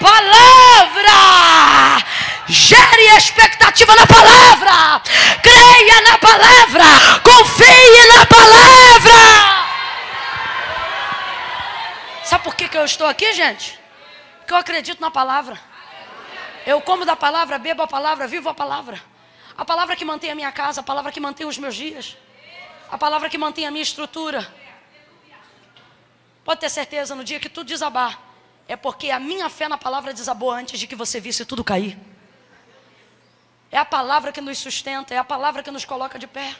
[0.00, 1.60] Palavra!
[2.50, 5.00] Gere expectativa na palavra.
[5.40, 6.84] Creia na palavra.
[7.22, 9.60] Confie na palavra.
[12.24, 13.78] Sabe por que, que eu estou aqui, gente?
[14.38, 15.60] Porque eu acredito na palavra.
[16.66, 19.00] Eu como da palavra, bebo a palavra, vivo a palavra.
[19.56, 22.16] A palavra que mantém a minha casa, a palavra que mantém os meus dias.
[22.90, 24.52] A palavra que mantém a minha estrutura.
[26.44, 28.18] Pode ter certeza, no dia que tudo desabar,
[28.66, 32.09] é porque a minha fé na palavra desabou antes de que você visse tudo cair.
[33.70, 36.54] É a palavra que nos sustenta, é a palavra que nos coloca de pé.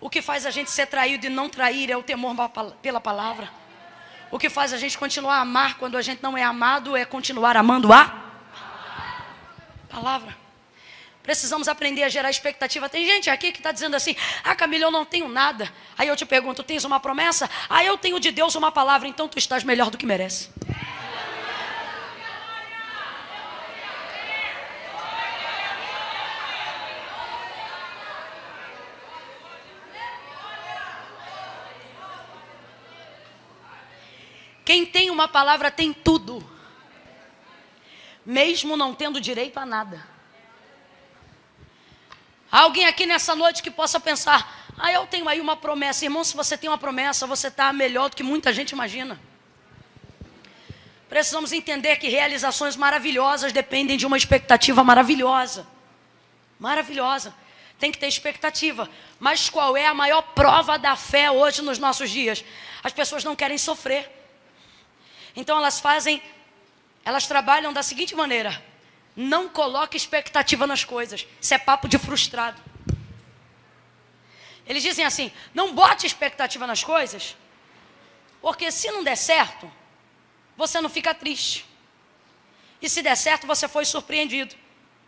[0.00, 2.34] O que faz a gente ser traído e não trair é o temor
[2.80, 3.48] pela palavra.
[4.30, 7.04] O que faz a gente continuar a amar quando a gente não é amado é
[7.04, 8.22] continuar amando a
[9.88, 10.36] palavra.
[11.22, 12.88] Precisamos aprender a gerar expectativa.
[12.88, 15.72] Tem gente aqui que está dizendo assim: Ah, Camila, eu não tenho nada.
[15.96, 17.48] Aí eu te pergunto: Tens uma promessa?
[17.68, 19.06] Ah, eu tenho de Deus uma palavra.
[19.06, 20.50] Então tu estás melhor do que merece.
[34.72, 36.42] Quem tem uma palavra tem tudo,
[38.24, 40.02] mesmo não tendo direito a nada.
[42.50, 46.06] Há alguém aqui nessa noite que possa pensar: ah, eu tenho aí uma promessa.
[46.06, 49.20] Irmão, se você tem uma promessa, você está melhor do que muita gente imagina.
[51.06, 55.66] Precisamos entender que realizações maravilhosas dependem de uma expectativa maravilhosa.
[56.58, 57.34] Maravilhosa.
[57.78, 58.88] Tem que ter expectativa.
[59.20, 62.42] Mas qual é a maior prova da fé hoje nos nossos dias?
[62.82, 64.21] As pessoas não querem sofrer.
[65.34, 66.22] Então elas fazem,
[67.04, 68.62] elas trabalham da seguinte maneira:
[69.16, 71.26] não coloque expectativa nas coisas.
[71.40, 72.60] Isso é papo de frustrado.
[74.66, 77.36] Eles dizem assim: não bote expectativa nas coisas,
[78.40, 79.70] porque se não der certo,
[80.56, 81.66] você não fica triste.
[82.80, 84.54] E se der certo, você foi surpreendido.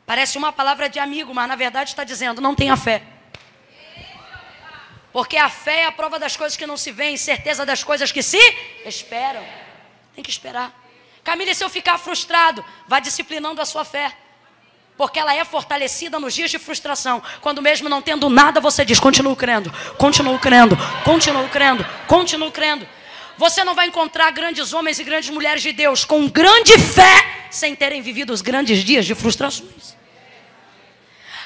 [0.07, 3.03] Parece uma palavra de amigo, mas na verdade está dizendo: não tenha fé.
[5.13, 8.11] Porque a fé é a prova das coisas que não se veem, certeza das coisas
[8.11, 8.39] que se
[8.85, 9.45] esperam.
[10.15, 10.73] Tem que esperar.
[11.25, 14.15] Camila, se eu ficar frustrado, vá disciplinando a sua fé.
[14.97, 17.21] Porque ela é fortalecida nos dias de frustração.
[17.41, 22.87] Quando mesmo não tendo nada, você diz: continuo crendo, continuo crendo, continuo crendo, continuo crendo.
[23.37, 27.75] Você não vai encontrar grandes homens e grandes mulheres de Deus com grande fé sem
[27.75, 29.97] terem vivido os grandes dias de frustrações.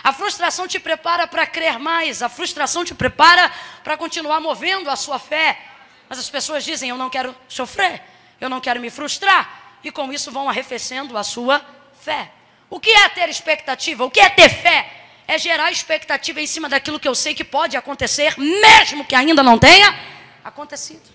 [0.05, 3.51] A frustração te prepara para crer mais, a frustração te prepara
[3.83, 5.59] para continuar movendo a sua fé.
[6.07, 8.03] Mas as pessoas dizem: Eu não quero sofrer
[8.41, 9.79] eu não quero me frustrar.
[9.83, 11.65] E com isso vão arrefecendo a sua
[12.01, 12.31] fé.
[12.71, 14.05] O que é ter expectativa?
[14.05, 14.91] O que é ter fé?
[15.27, 19.43] É gerar expectativa em cima daquilo que eu sei que pode acontecer, mesmo que ainda
[19.43, 19.99] não tenha
[20.45, 21.09] acontecido.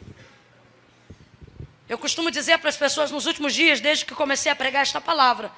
[1.90, 5.02] Eu costumo dizer para as pessoas nos últimos dias, desde que comecei a pregar esta
[5.02, 5.52] palavra,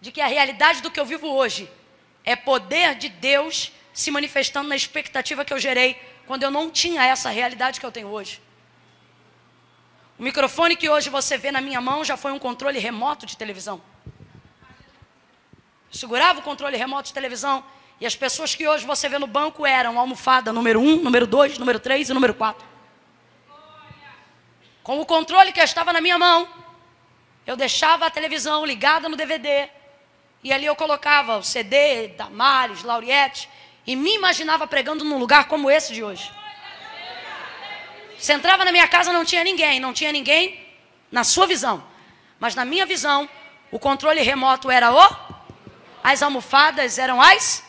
[0.00, 1.70] de que a realidade do que eu vivo hoje
[2.24, 7.04] é poder de Deus se manifestando na expectativa que eu gerei quando eu não tinha
[7.04, 8.40] essa realidade que eu tenho hoje.
[10.18, 13.36] O microfone que hoje você vê na minha mão já foi um controle remoto de
[13.36, 13.80] televisão.
[15.92, 17.64] Eu segurava o controle remoto de televisão
[18.00, 21.58] e as pessoas que hoje você vê no banco eram almofada número 1, número 2,
[21.58, 22.66] número 3 e número 4.
[24.82, 26.48] Com o controle que estava na minha mão,
[27.46, 29.68] eu deixava a televisão ligada no DVD
[30.42, 33.48] e ali eu colocava o CD da Maris, Lauriette
[33.86, 36.37] e me imaginava pregando num lugar como esse de hoje.
[38.18, 40.66] Você entrava na minha casa, não tinha ninguém, não tinha ninguém
[41.10, 41.82] na sua visão.
[42.40, 43.28] Mas na minha visão,
[43.70, 45.28] o controle remoto era o
[46.02, 47.62] as almofadas eram as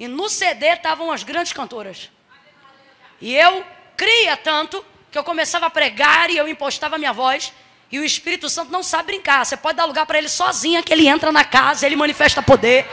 [0.00, 2.10] e no CD estavam as grandes cantoras.
[3.20, 3.62] E eu
[3.98, 4.82] cria tanto
[5.12, 7.52] que eu começava a pregar e eu impostava minha voz.
[7.92, 9.44] E o Espírito Santo não sabe brincar.
[9.44, 12.86] Você pode dar lugar para ele sozinho, que ele entra na casa, ele manifesta poder.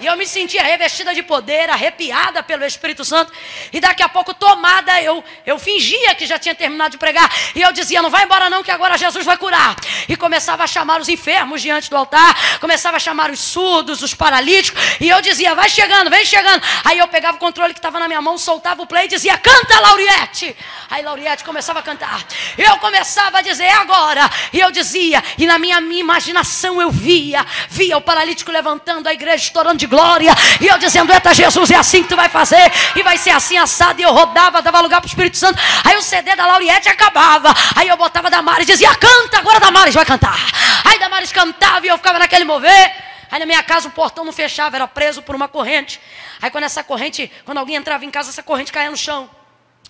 [0.00, 3.32] E eu me sentia revestida de poder, arrepiada pelo Espírito Santo.
[3.72, 7.30] E daqui a pouco, tomada, eu, eu fingia que já tinha terminado de pregar.
[7.54, 9.76] E eu dizia: Não vai embora, não, que agora Jesus vai curar.
[10.08, 12.58] E começava a chamar os enfermos diante do altar.
[12.58, 14.80] Começava a chamar os surdos, os paralíticos.
[15.00, 16.62] E eu dizia: Vai chegando, vem chegando.
[16.84, 19.36] Aí eu pegava o controle que estava na minha mão, soltava o play e dizia:
[19.36, 20.56] Canta, Lauriette.
[20.88, 22.24] Aí Lauriette começava a cantar.
[22.56, 24.28] Eu começava a dizer: É agora.
[24.52, 29.12] E eu dizia, e na minha, minha imaginação eu via, via o paralítico levantando, a
[29.12, 30.32] igreja estourando de glória.
[30.60, 32.72] E eu dizendo: Eita, Jesus, é assim que tu vai fazer.
[32.96, 34.00] E vai ser assim assado.
[34.00, 35.60] E eu rodava, dava lugar para o Espírito Santo.
[35.84, 37.52] Aí o CD da Lauriette acabava.
[37.76, 40.38] Aí eu botava Damares e dizia: Canta, agora Damares vai cantar.
[40.84, 43.10] Aí Damares cantava e eu ficava naquele mover.
[43.30, 46.00] Aí na minha casa o portão não fechava, era preso por uma corrente.
[46.40, 49.28] Aí quando essa corrente, quando alguém entrava em casa, essa corrente caía no chão.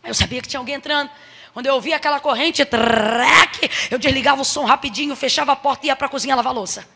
[0.03, 1.11] Eu sabia que tinha alguém entrando.
[1.53, 5.88] Quando eu ouvia aquela corrente, trec, eu desligava o som rapidinho, fechava a porta e
[5.88, 6.86] ia para a cozinha lavar louça.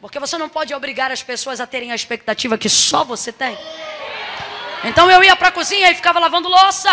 [0.00, 3.58] Porque você não pode obrigar as pessoas a terem a expectativa que só você tem.
[4.84, 6.90] Então eu ia para a cozinha e ficava lavando louça.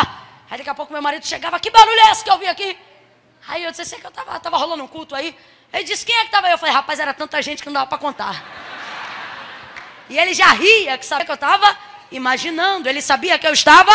[0.49, 2.77] Aí daqui a pouco meu marido chegava, que barulho é esse que eu vi aqui?
[3.47, 5.37] Aí eu disse, sei que eu tava, tava rolando um culto aí.
[5.71, 6.53] Ele disse, quem é que estava aí?
[6.53, 8.43] Eu falei, rapaz, era tanta gente que não dava para contar.
[10.09, 11.77] E ele já ria, que sabia que eu estava
[12.11, 12.89] imaginando.
[12.89, 13.91] Ele sabia que eu estava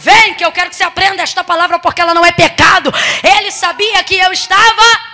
[0.00, 2.90] Vem, que eu quero que você aprenda esta palavra porque ela não é pecado.
[3.22, 5.09] Ele sabia que eu estava.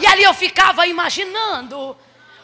[0.00, 1.96] E ali eu ficava imaginando.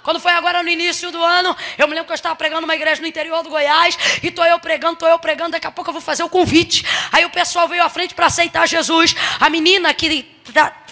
[0.03, 2.75] Quando foi agora no início do ano, eu me lembro que eu estava pregando numa
[2.75, 5.91] igreja no interior do Goiás, e estou eu pregando, estou eu pregando, daqui a pouco
[5.91, 6.85] eu vou fazer o convite.
[7.13, 9.15] Aí o pessoal veio à frente para aceitar Jesus.
[9.39, 10.07] A menina que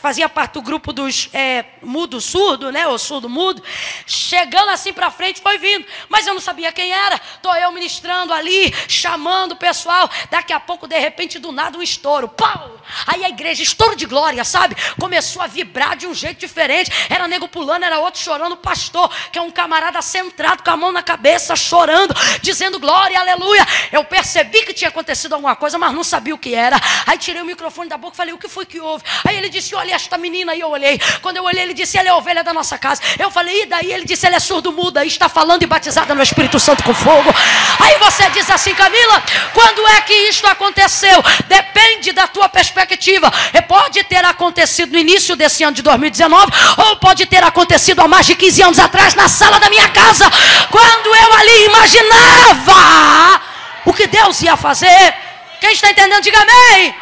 [0.01, 2.86] fazia parte do grupo dos é, mudo surdo, né?
[2.88, 3.62] Ou surdo mudo,
[4.07, 5.84] chegando assim para frente, foi vindo.
[6.09, 7.18] Mas eu não sabia quem era.
[7.42, 10.09] Tô eu ministrando ali, chamando o pessoal.
[10.30, 12.28] Daqui a pouco, de repente, do nada, um estouro.
[12.28, 12.80] Pau!
[13.07, 14.74] Aí a igreja, estouro de glória, sabe?
[14.98, 16.90] Começou a vibrar de um jeito diferente.
[17.09, 18.53] Era nego pulando, era outro chorando.
[18.53, 23.18] O pastor, que é um camarada centrado, com a mão na cabeça, chorando, dizendo glória,
[23.18, 23.66] aleluia.
[23.92, 26.80] Eu percebi que tinha acontecido alguma coisa, mas não sabia o que era.
[27.07, 29.05] Aí tirei o microfone da boca e falei: o que foi que houve?
[29.24, 30.55] Aí ele disse: olha esta menina.
[30.55, 31.01] E eu olhei.
[31.20, 33.03] Quando eu olhei, ele disse: ela é ovelha da nossa casa.
[33.18, 33.93] Eu falei: e daí?
[33.93, 35.05] Ele disse: ela é surdo-muda.
[35.05, 37.34] Está falando e batizada no Espírito Santo com fogo.
[37.80, 39.22] Aí você diz assim, Camila:
[39.53, 41.22] quando é que isto aconteceu?
[41.47, 43.32] Depende da tua perspectiva.
[43.53, 48.09] E pode ter acontecido no início desse ano de 2019, ou pode ter acontecido há
[48.09, 50.30] mais de 15 anos atrás na sala da minha casa,
[50.70, 53.41] quando eu ali imaginava
[53.84, 55.14] o que Deus ia fazer.
[55.61, 56.95] Quem está entendendo, diga amém.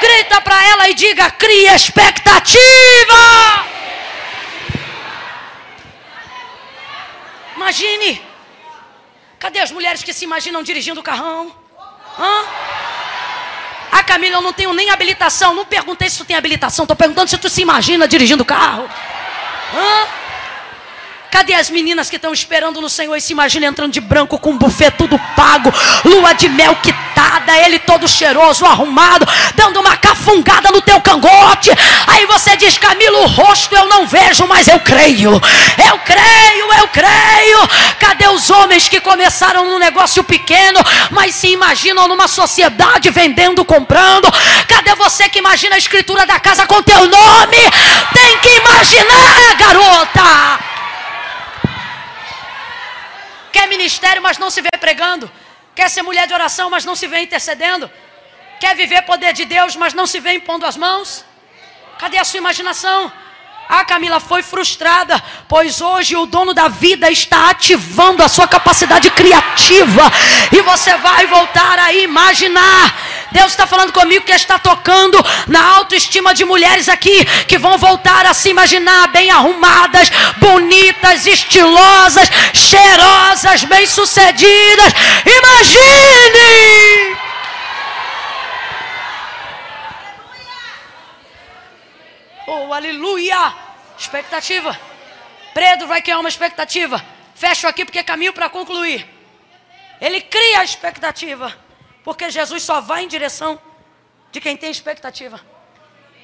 [0.00, 2.56] Grita para ela e diga: cria expectativa.
[7.56, 8.22] Imagine.
[9.38, 11.54] Cadê as mulheres que se imaginam dirigindo o carrão?
[12.18, 12.44] Hã?
[13.92, 15.54] Ah, Camila, eu não tenho nem habilitação.
[15.54, 16.84] Não perguntei se tu tem habilitação.
[16.84, 18.88] Estou perguntando se tu se imagina dirigindo o carro.
[19.74, 20.25] Hã?
[21.30, 24.50] Cadê as meninas que estão esperando no Senhor e se imaginam entrando de branco com
[24.50, 25.72] um buffet tudo pago,
[26.04, 31.70] lua de mel quitada, ele todo cheiroso, arrumado, dando uma cafungada no teu cangote.
[32.06, 35.32] Aí você diz, Camilo, o rosto eu não vejo, mas eu creio.
[35.32, 37.68] Eu creio, eu creio.
[37.98, 44.32] Cadê os homens que começaram num negócio pequeno, mas se imaginam numa sociedade vendendo, comprando?
[44.68, 47.58] Cadê você que imagina a escritura da casa com teu nome?
[48.14, 50.75] Tem que imaginar, garota
[53.56, 55.30] quer ministério, mas não se vê pregando,
[55.74, 57.90] quer ser mulher de oração, mas não se vê intercedendo,
[58.60, 61.24] quer viver poder de Deus, mas não se vê impondo as mãos.
[61.98, 63.10] Cadê a sua imaginação?
[63.68, 65.16] Ah, Camila, foi frustrada,
[65.48, 70.04] pois hoje o dono da vida está ativando a sua capacidade criativa
[70.52, 72.94] e você vai voltar a imaginar.
[73.32, 78.24] Deus está falando comigo que está tocando na autoestima de mulheres aqui que vão voltar
[78.26, 84.92] a se imaginar bem arrumadas, bonitas, estilosas, cheirosas, bem-sucedidas.
[85.24, 87.16] Imagine!
[92.46, 93.52] Oh, aleluia!
[93.98, 94.78] Expectativa.
[95.52, 97.02] Pedro vai criar uma expectativa.
[97.34, 99.06] Fecho aqui porque é caminho para concluir.
[100.00, 101.65] Ele cria a expectativa.
[102.06, 103.60] Porque Jesus só vai em direção
[104.30, 105.44] de quem tem expectativa.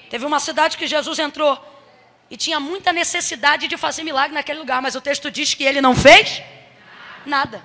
[0.09, 1.61] Teve uma cidade que Jesus entrou
[2.31, 5.81] e tinha muita necessidade de fazer milagre naquele lugar, mas o texto diz que ele
[5.81, 6.41] não fez
[7.27, 7.61] nada.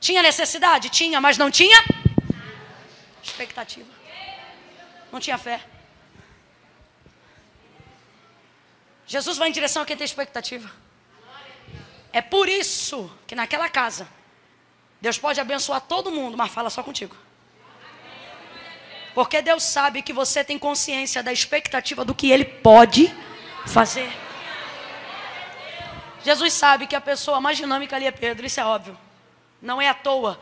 [0.00, 0.90] Tinha necessidade?
[0.90, 1.84] Tinha, mas não tinha
[3.22, 3.92] expectativa.
[5.12, 5.60] Não tinha fé.
[9.06, 10.68] Jesus vai em direção a quem tem expectativa.
[12.12, 14.08] É por isso que naquela casa
[15.02, 17.16] Deus pode abençoar todo mundo, mas fala só contigo.
[19.12, 23.12] Porque Deus sabe que você tem consciência da expectativa do que Ele pode
[23.66, 24.08] fazer.
[26.24, 28.96] Jesus sabe que a pessoa mais dinâmica ali é Pedro, isso é óbvio.
[29.60, 30.38] Não é à toa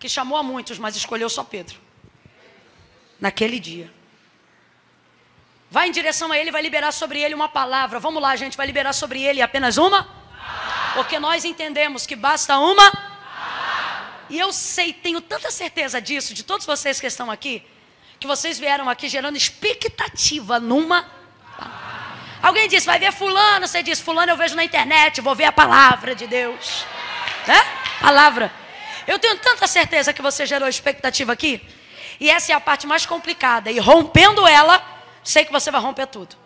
[0.00, 1.78] que chamou a muitos, mas escolheu só Pedro.
[3.20, 3.88] Naquele dia.
[5.70, 8.00] Vai em direção a ele, vai liberar sobre ele uma palavra.
[8.00, 10.08] Vamos lá, gente, vai liberar sobre ele apenas uma?
[10.94, 13.05] Porque nós entendemos que basta uma.
[14.28, 17.62] E eu sei, tenho tanta certeza disso, de todos vocês que estão aqui,
[18.18, 21.08] que vocês vieram aqui gerando expectativa numa.
[22.42, 25.52] Alguém disse, vai ver fulano, você diz, fulano eu vejo na internet, vou ver a
[25.52, 26.84] palavra de Deus.
[27.46, 27.60] Né?
[28.00, 28.52] Palavra.
[29.06, 31.60] Eu tenho tanta certeza que você gerou expectativa aqui.
[32.18, 33.70] E essa é a parte mais complicada.
[33.70, 34.84] E rompendo ela,
[35.22, 36.36] sei que você vai romper tudo.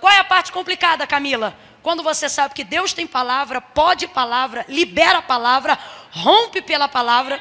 [0.00, 1.56] Qual é a parte complicada, Camila?
[1.82, 5.78] Quando você sabe que Deus tem palavra, pode palavra, libera a palavra,
[6.18, 7.40] rompe pela palavra.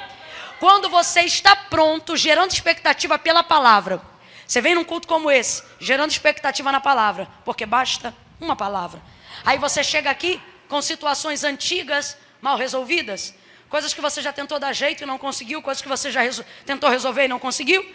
[0.59, 4.01] Quando você está pronto, gerando expectativa pela palavra.
[4.47, 9.01] Você vem num culto como esse, gerando expectativa na palavra, porque basta uma palavra.
[9.43, 13.33] Aí você chega aqui com situações antigas, mal resolvidas,
[13.69, 16.45] coisas que você já tentou dar jeito e não conseguiu, coisas que você já resol
[16.65, 17.85] tentou resolver e não conseguiu.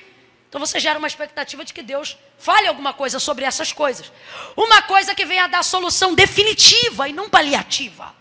[0.48, 4.12] Então você gera uma expectativa de que Deus fale alguma coisa sobre essas coisas.
[4.54, 8.14] Uma coisa que venha dar solução definitiva e não paliativa.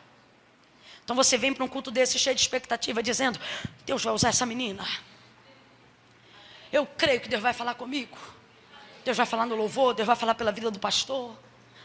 [1.11, 3.37] Então você vem para um culto desse cheio de expectativa, dizendo:
[3.85, 4.87] Deus vai usar essa menina.
[6.71, 8.17] Eu creio que Deus vai falar comigo.
[9.03, 11.37] Deus vai falar no louvor, Deus vai falar pela vida do pastor.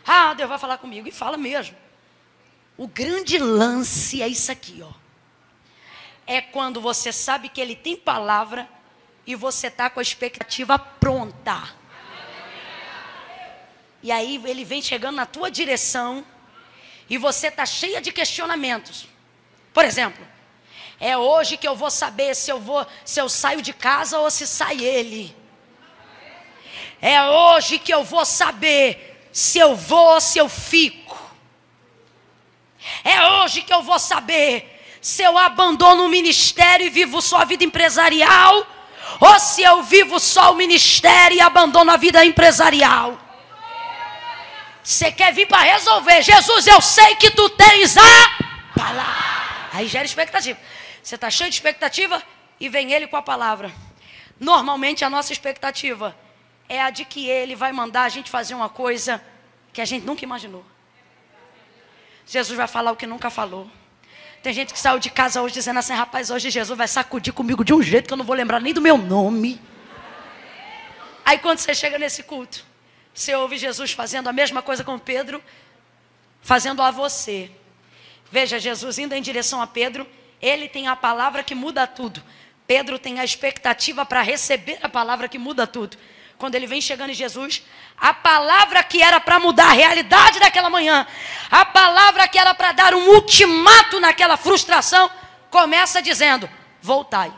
[0.07, 1.09] Ah, Deus vai falar comigo.
[1.09, 1.77] E fala mesmo.
[2.77, 4.93] O grande lance é isso aqui, ó.
[6.25, 8.69] É quando você sabe que ele tem palavra
[9.27, 11.75] e você está com a expectativa pronta.
[14.05, 16.25] E aí ele vem chegando na tua direção
[17.11, 19.16] e você está cheia de questionamentos.
[19.77, 20.27] Por exemplo,
[20.99, 24.31] é hoje que eu vou saber se eu vou, se eu saio de casa ou
[24.31, 25.37] se sai ele.
[26.99, 31.21] É hoje que eu vou saber se eu vou ou se eu fico.
[33.05, 37.45] É hoje que eu vou saber se eu abandono o ministério e vivo só a
[37.45, 38.67] vida empresarial
[39.21, 43.21] ou se eu vivo só o ministério e abandono a vida empresarial.
[44.83, 46.23] Você quer vir para resolver?
[46.23, 48.39] Jesus, eu sei que tu tens a
[48.75, 49.36] palavra.
[49.77, 50.59] Aí gera expectativa.
[51.03, 52.23] Você está cheio de expectativa
[52.59, 53.71] e vem ele com a palavra.
[54.41, 56.17] Normalmente a nossa expectativa
[56.67, 59.23] é a de que ele vai mandar a gente fazer uma coisa
[59.75, 60.65] que a gente nunca imaginou.
[62.25, 63.71] Jesus vai falar o que nunca falou.
[64.43, 67.63] Tem gente que saiu de casa hoje dizendo assim: rapaz, hoje Jesus vai sacudir comigo
[67.63, 69.61] de um jeito que eu não vou lembrar nem do meu nome.
[71.23, 72.65] Aí quando você chega nesse culto,
[73.13, 75.45] você ouve Jesus fazendo a mesma coisa com Pedro,
[76.41, 77.51] fazendo a você.
[78.39, 80.07] Veja, Jesus indo em direção a Pedro,
[80.43, 82.23] ele tem a palavra que muda tudo.
[82.67, 85.97] Pedro tem a expectativa para receber a palavra que muda tudo.
[86.37, 87.63] Quando ele vem chegando em Jesus,
[87.97, 91.07] a palavra que era para mudar a realidade daquela manhã,
[91.51, 95.11] a palavra que era para dar um ultimato naquela frustração,
[95.49, 96.47] começa dizendo:
[96.83, 97.33] Voltai.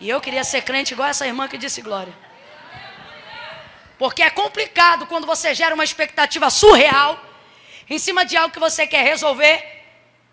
[0.00, 2.14] E eu queria ser crente igual essa irmã que disse glória.
[3.98, 7.28] Porque é complicado quando você gera uma expectativa surreal
[7.90, 9.78] em cima de algo que você quer resolver.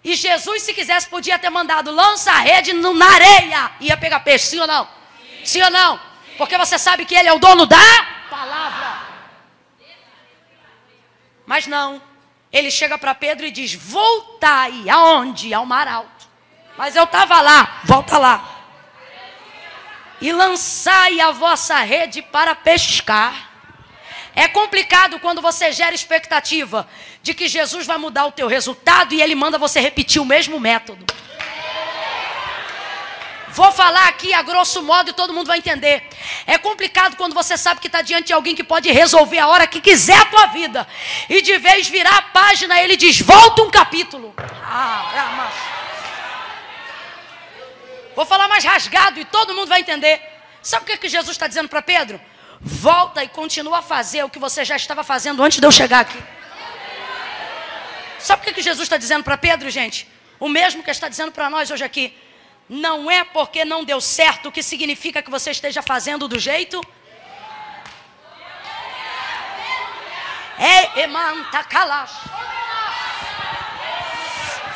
[0.03, 3.71] E Jesus, se quisesse, podia ter mandado lança a rede na areia.
[3.81, 4.85] Ia pegar peixe, sim ou não?
[5.43, 5.99] Sim, sim ou não?
[6.37, 7.77] Porque você sabe que Ele é o dono da
[8.29, 9.07] palavra.
[11.47, 11.99] Mas não.
[12.51, 14.87] Ele chega para Pedro e diz: Voltai.
[14.89, 15.53] Aonde?
[15.53, 16.27] Ao mar alto.
[16.77, 17.81] Mas eu estava lá.
[17.83, 18.53] Volta lá.
[20.21, 23.46] E lançai a vossa rede para pescar.
[24.37, 26.87] É complicado quando você gera expectativa
[27.23, 30.59] de que Jesus vai mudar o teu resultado e ele manda você repetir o mesmo
[30.59, 31.03] método.
[33.47, 36.07] Vou falar aqui a grosso modo e todo mundo vai entender.
[36.45, 39.65] É complicado quando você sabe que está diante de alguém que pode resolver a hora
[39.65, 40.87] que quiser a tua vida.
[41.27, 44.35] E de vez virar a página, ele diz: volta um capítulo.
[44.37, 45.51] Ah,
[48.15, 50.21] Vou falar mais rasgado e todo mundo vai entender.
[50.61, 52.21] Sabe o que, que Jesus está dizendo para Pedro?
[52.59, 56.01] Volta e continua a fazer o que você já estava fazendo antes de eu chegar
[56.01, 56.17] aqui.
[58.19, 60.07] Sabe o que, Jesus está dizendo para Pedro, gente?
[60.39, 62.17] O mesmo que está dizendo para nós hoje aqui.
[62.67, 66.81] Não é porque não deu certo que significa que você esteja fazendo do jeito.
[70.57, 72.27] É emanta calash.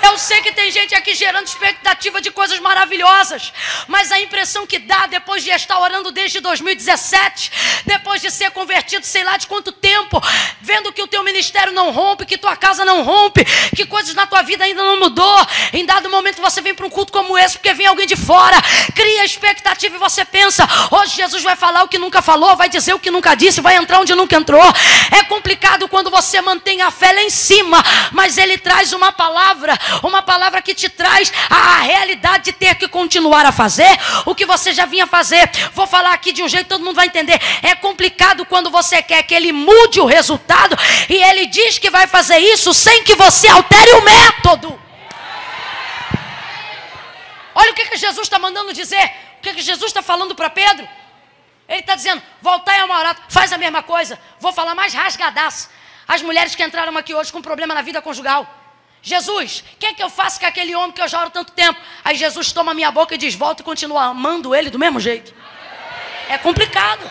[0.04, 3.54] Eu sei que tem gente aqui gerando expectativa de coisas maravilhosas,
[3.88, 7.52] mas a impressão que dá depois de estar orando desde 2017,
[7.86, 10.22] depois de ser convertido, sei lá de quanto tempo,
[10.62, 13.46] vendo que o teu ministério não rompe, que tua casa não rompe,
[13.76, 15.48] que coisas na tua vida ainda não mudou.
[15.74, 18.58] Em dado momento você vem para um culto como esse porque vem alguém de fora,
[18.96, 22.94] cria expectativa e você pensa: hoje Jesus vai falar o que nunca falou, vai dizer
[22.94, 24.64] o que nunca disse, vai entrar onde nunca entrou.
[25.12, 29.78] É complicado quando você mantém a fé lá em cima, mas ele traz uma palavra,
[30.04, 33.90] uma palavra que te traz a realidade de ter que continuar a fazer
[34.26, 35.50] o que você já vinha fazer.
[35.74, 37.40] Vou falar aqui de um jeito que todo mundo vai entender.
[37.62, 40.78] É complicado quando você quer que ele mude o resultado
[41.10, 44.82] e ele diz que vai fazer isso sem que você altere o método.
[47.54, 49.12] Olha o que, que Jesus está mandando dizer.
[49.38, 50.88] O que, que Jesus está falando para Pedro.
[51.68, 54.20] Ele está dizendo: voltar a uma faz a mesma coisa.
[54.40, 55.70] Vou falar mais rasgadaço.
[56.08, 58.61] As mulheres que entraram aqui hoje com problema na vida conjugal.
[59.02, 61.52] Jesus, o que é que eu faço com aquele homem que eu já oro tanto
[61.54, 61.80] tempo?
[62.04, 65.34] Aí Jesus toma minha boca e diz: volta e continua amando ele do mesmo jeito.
[66.30, 67.10] É complicado.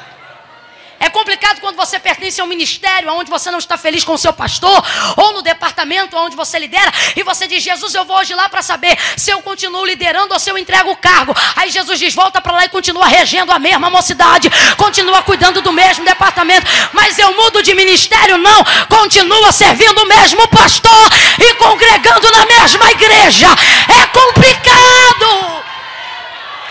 [1.02, 4.18] É complicado quando você pertence a um ministério onde você não está feliz com o
[4.18, 4.84] seu pastor,
[5.16, 8.60] ou no departamento onde você lidera, e você diz: Jesus, eu vou hoje lá para
[8.60, 11.34] saber se eu continuo liderando ou se eu entrego o cargo.
[11.56, 15.72] Aí Jesus diz: volta para lá e continua regendo a mesma mocidade, continua cuidando do
[15.72, 22.30] mesmo departamento, mas eu mudo de ministério, não, continua servindo o mesmo pastor e congregando
[22.30, 23.46] na mesma igreja.
[23.88, 25.64] É complicado.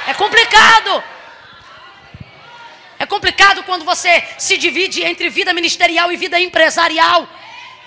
[0.05, 1.03] É complicado.
[3.09, 7.27] Complicado quando você se divide entre vida ministerial e vida empresarial.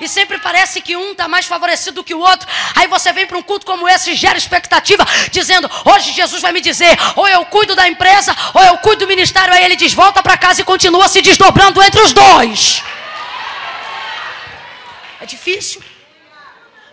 [0.00, 2.48] E sempre parece que um está mais favorecido do que o outro.
[2.74, 6.50] Aí você vem para um culto como esse e gera expectativa, dizendo: Hoje Jesus vai
[6.50, 9.54] me dizer, ou eu cuido da empresa, ou eu cuido do ministério.
[9.54, 12.82] Aí ele diz: Volta para casa e continua se desdobrando entre os dois.
[15.20, 15.80] É difícil.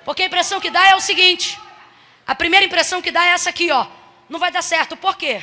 [0.06, 1.60] Porque a impressão que dá é o seguinte:
[2.28, 3.88] a primeira impressão que dá é essa aqui, ó.
[4.30, 4.96] Não vai dar certo.
[4.96, 5.42] Por quê?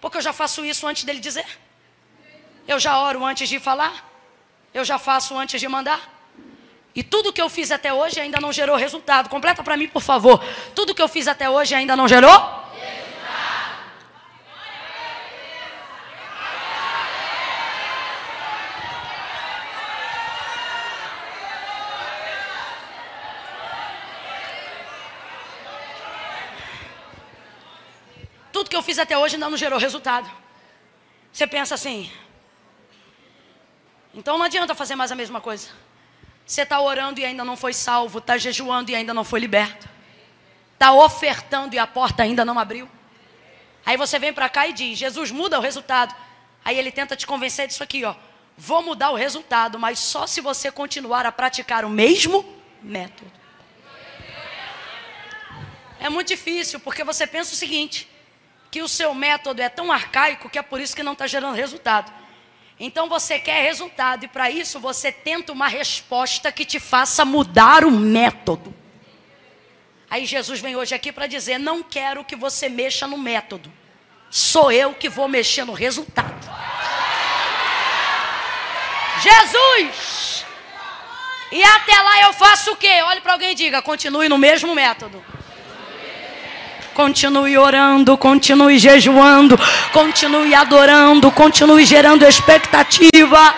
[0.00, 1.46] Porque eu já faço isso antes dele dizer.
[2.66, 4.10] Eu já oro antes de falar.
[4.72, 6.00] Eu já faço antes de mandar.
[6.94, 9.28] E tudo que eu fiz até hoje ainda não gerou resultado.
[9.28, 10.42] Completa para mim, por favor.
[10.74, 12.64] Tudo que eu fiz até hoje ainda não gerou?
[28.52, 30.30] Tudo que eu fiz até hoje ainda não gerou resultado.
[31.32, 32.08] Você pensa assim,
[34.14, 35.68] então não adianta fazer mais a mesma coisa.
[36.46, 39.88] Você está orando e ainda não foi salvo, está jejuando e ainda não foi liberto,
[40.74, 42.88] está ofertando e a porta ainda não abriu.
[43.84, 46.14] Aí você vem para cá e diz: Jesus muda o resultado.
[46.64, 48.14] Aí ele tenta te convencer disso aqui, ó.
[48.56, 52.44] Vou mudar o resultado, mas só se você continuar a praticar o mesmo
[52.82, 53.30] método.
[55.98, 58.08] É muito difícil, porque você pensa o seguinte:
[58.70, 61.54] que o seu método é tão arcaico que é por isso que não está gerando
[61.54, 62.12] resultado.
[62.78, 67.84] Então você quer resultado e para isso você tenta uma resposta que te faça mudar
[67.84, 68.74] o método.
[70.10, 73.72] Aí Jesus vem hoje aqui para dizer: não quero que você mexa no método,
[74.30, 76.34] sou eu que vou mexer no resultado.
[79.22, 80.44] Jesus!
[81.52, 83.00] E até lá eu faço o quê?
[83.04, 85.24] Olhe para alguém e diga: continue no mesmo método.
[86.94, 89.58] Continue orando, continue jejuando,
[89.92, 93.54] continue adorando, continue gerando expectativa.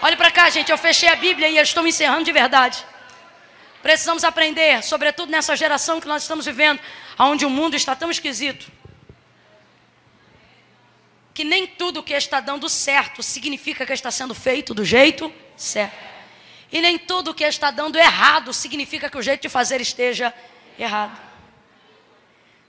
[0.00, 2.78] Olhe para cá, gente, eu fechei a Bíblia e eu estou encerrando de verdade.
[3.82, 6.80] Precisamos aprender, sobretudo nessa geração que nós estamos vivendo,
[7.18, 8.70] onde o mundo está tão esquisito,
[11.34, 15.96] que nem tudo que está dando certo significa que está sendo feito do jeito certo.
[16.72, 20.32] E nem tudo que está dando errado significa que o jeito de fazer esteja
[20.78, 21.29] errado.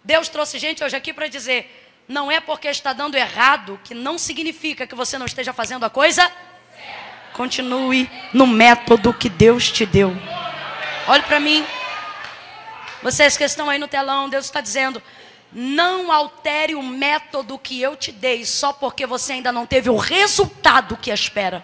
[0.03, 1.69] Deus trouxe gente hoje aqui para dizer:
[2.07, 5.89] não é porque está dando errado que não significa que você não esteja fazendo a
[5.89, 6.31] coisa.
[7.33, 10.13] Continue no método que Deus te deu.
[11.07, 11.65] Olhe para mim.
[13.01, 15.01] Vocês que estão aí no telão, Deus está dizendo:
[15.53, 19.95] não altere o método que eu te dei só porque você ainda não teve o
[19.95, 21.63] resultado que espera.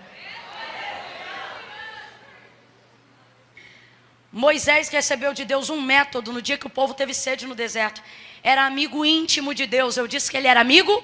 [4.31, 8.03] Moisés recebeu de Deus um método no dia que o povo teve sede no deserto
[8.43, 9.97] era amigo íntimo de Deus.
[9.97, 11.03] Eu disse que ele era amigo,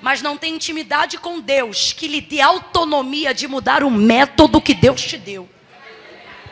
[0.00, 4.74] mas não tem intimidade com Deus que lhe dê autonomia de mudar o método que
[4.74, 5.48] Deus te deu.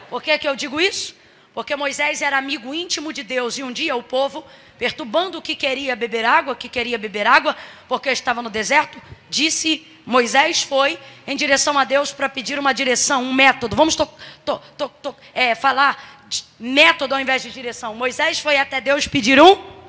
[0.09, 1.15] Por que, que eu digo isso?
[1.53, 4.45] Porque Moisés era amigo íntimo de Deus e um dia o povo,
[4.79, 7.57] perturbando o que queria beber água, que queria beber água,
[7.89, 13.23] porque estava no deserto, disse Moisés foi em direção a Deus para pedir uma direção,
[13.23, 13.77] um método.
[13.77, 14.09] Vamos to,
[14.45, 14.61] to,
[15.03, 16.10] to, é, falar
[16.59, 17.95] método ao invés de direção.
[17.95, 19.81] Moisés foi até Deus pedir um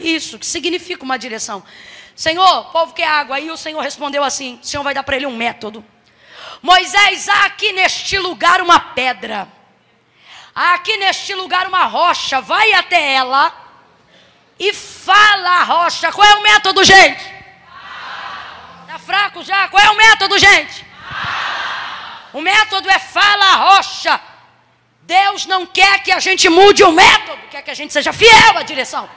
[0.00, 1.62] isso, que significa uma direção.
[2.14, 3.36] Senhor, povo quer água.
[3.36, 5.84] Aí o Senhor respondeu assim: o Senhor vai dar para ele um método.
[6.62, 9.48] Moisés, há aqui neste lugar uma pedra.
[10.54, 12.40] Há aqui neste lugar uma rocha.
[12.40, 13.52] Vai até ela
[14.58, 16.10] e fala a rocha.
[16.10, 17.24] Qual é o método, gente?
[18.82, 19.68] Está fraco já?
[19.68, 20.84] Qual é o método, gente?
[22.32, 24.20] O método é fala a rocha.
[25.08, 28.58] Deus não quer que a gente mude o método, quer que a gente seja fiel
[28.58, 29.08] à direção.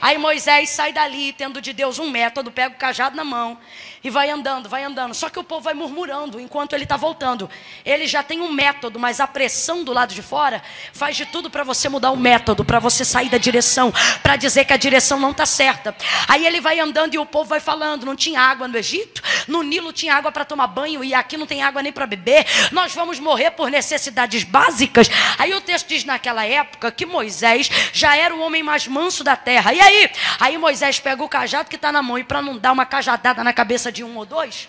[0.00, 3.58] Aí Moisés sai dali, tendo de Deus um método, pega o cajado na mão
[4.02, 5.14] e vai andando, vai andando.
[5.14, 7.50] Só que o povo vai murmurando enquanto ele está voltando.
[7.84, 10.62] Ele já tem um método, mas a pressão do lado de fora
[10.92, 13.92] faz de tudo para você mudar o método, para você sair da direção,
[14.22, 15.94] para dizer que a direção não está certa.
[16.28, 19.62] Aí ele vai andando e o povo vai falando: não tinha água no Egito, no
[19.62, 22.46] Nilo tinha água para tomar banho e aqui não tem água nem para beber.
[22.72, 25.08] Nós vamos morrer por necessidades básicas.
[25.38, 29.36] Aí o texto diz naquela época que Moisés já era o homem mais manso da
[29.36, 29.72] terra.
[29.72, 30.10] E aí?
[30.38, 33.42] Aí Moisés pega o cajado que está na mão e para não dar uma cajadada
[33.42, 34.68] na cabeça de um ou dois?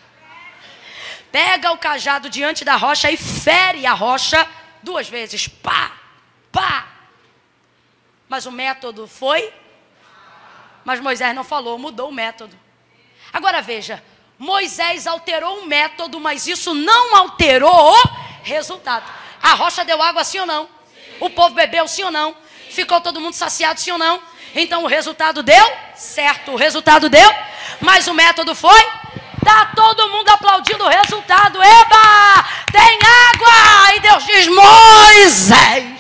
[1.32, 4.48] Pega o cajado diante da rocha e fere a rocha
[4.82, 5.48] duas vezes.
[5.48, 5.92] Pá,
[6.52, 6.88] pá.
[8.28, 9.54] Mas o método foi?
[10.84, 12.58] Mas Moisés não falou, mudou o método.
[13.32, 14.04] Agora veja,
[14.38, 18.10] Moisés alterou o método, mas isso não alterou o
[18.44, 19.06] resultado.
[19.42, 20.66] A rocha deu água sim ou não?
[20.66, 20.70] Sim.
[21.20, 22.32] O povo bebeu sim ou não?
[22.32, 22.72] Sim.
[22.72, 24.22] Ficou todo mundo saciado sim ou não?
[24.56, 26.52] Então o resultado deu certo.
[26.52, 27.30] O resultado deu,
[27.82, 28.88] mas o método foi
[29.44, 31.64] Tá todo mundo aplaudindo o resultado.
[31.64, 32.46] Eba!
[32.72, 33.00] Tem
[33.34, 33.96] água!
[33.96, 36.00] E Deus diz: Moisés.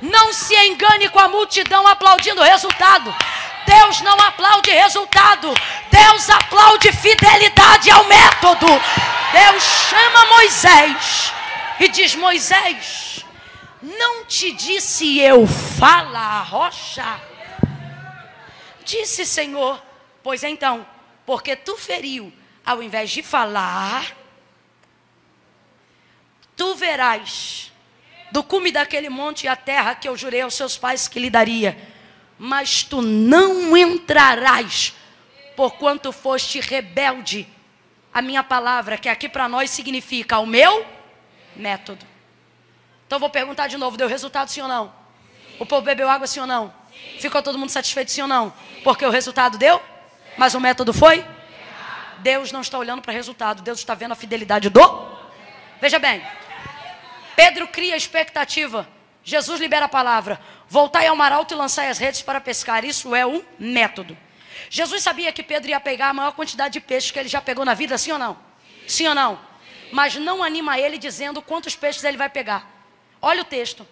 [0.00, 3.14] Não se engane com a multidão aplaudindo o resultado.
[3.66, 5.52] Deus não aplaude resultado.
[5.90, 8.66] Deus aplaude fidelidade ao método.
[9.32, 11.32] Deus chama Moisés
[11.80, 13.07] e diz: Moisés,
[13.82, 17.20] não te disse eu, fala a rocha?
[18.84, 19.82] Disse, Senhor,
[20.22, 20.86] pois então,
[21.24, 22.32] porque tu feriu,
[22.64, 24.16] ao invés de falar,
[26.56, 27.72] tu verás
[28.32, 31.76] do cume daquele monte a terra que eu jurei aos seus pais que lhe daria,
[32.38, 34.94] mas tu não entrarás,
[35.56, 37.46] porquanto foste rebelde
[38.12, 40.86] a minha palavra, que aqui para nós significa o meu
[41.54, 42.17] método.
[43.08, 44.92] Então vou perguntar de novo: deu resultado sim ou não?
[45.58, 46.70] O povo bebeu água sim ou não?
[47.18, 48.52] Ficou todo mundo satisfeito sim ou não?
[48.84, 49.82] Porque o resultado deu,
[50.36, 51.24] mas o método foi?
[52.18, 55.08] Deus não está olhando para o resultado, Deus está vendo a fidelidade do.
[55.80, 56.22] Veja bem,
[57.34, 58.86] Pedro cria expectativa,
[59.24, 62.84] Jesus libera a palavra: voltai ao mar alto e lançai as redes para pescar.
[62.84, 64.18] Isso é um método.
[64.68, 67.64] Jesus sabia que Pedro ia pegar a maior quantidade de peixes que ele já pegou
[67.64, 68.36] na vida, sim ou não?
[68.86, 69.40] Sim ou não?
[69.90, 72.77] Mas não anima ele dizendo quantos peixes ele vai pegar.
[73.20, 73.86] Olha o texto.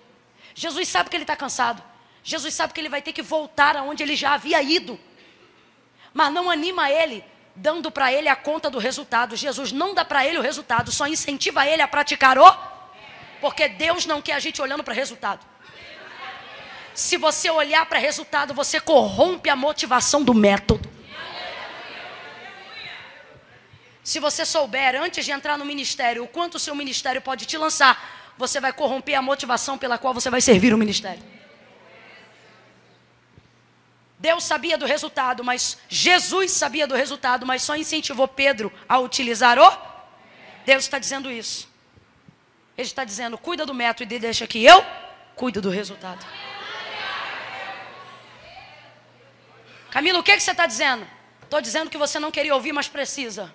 [0.55, 1.83] Jesus sabe que ele está cansado.
[2.23, 4.99] Jesus sabe que ele vai ter que voltar aonde ele já havia ido.
[6.13, 7.25] Mas não anima ele,
[7.55, 9.37] dando para ele a conta do resultado.
[9.37, 12.53] Jesus não dá para ele o resultado, só incentiva ele a praticar o.
[13.41, 15.45] Porque Deus não quer a gente olhando para resultado.
[16.95, 20.91] Se você olhar para resultado, você corrompe a motivação do método.
[24.03, 27.59] Se você souber antes de entrar no ministério o quanto o seu ministério pode te
[27.59, 31.23] lançar, você vai corromper a motivação pela qual você vai servir o ministério.
[34.19, 39.59] Deus sabia do resultado, mas Jesus sabia do resultado, mas só incentivou Pedro a utilizar
[39.59, 39.71] o.
[40.65, 41.69] Deus está dizendo isso.
[42.77, 44.85] Ele está dizendo: cuida do método e deixa que eu
[45.35, 46.27] cuido do resultado.
[49.91, 51.07] Camilo, o que, que você está dizendo?
[51.43, 53.55] Estou dizendo que você não queria ouvir, mas precisa.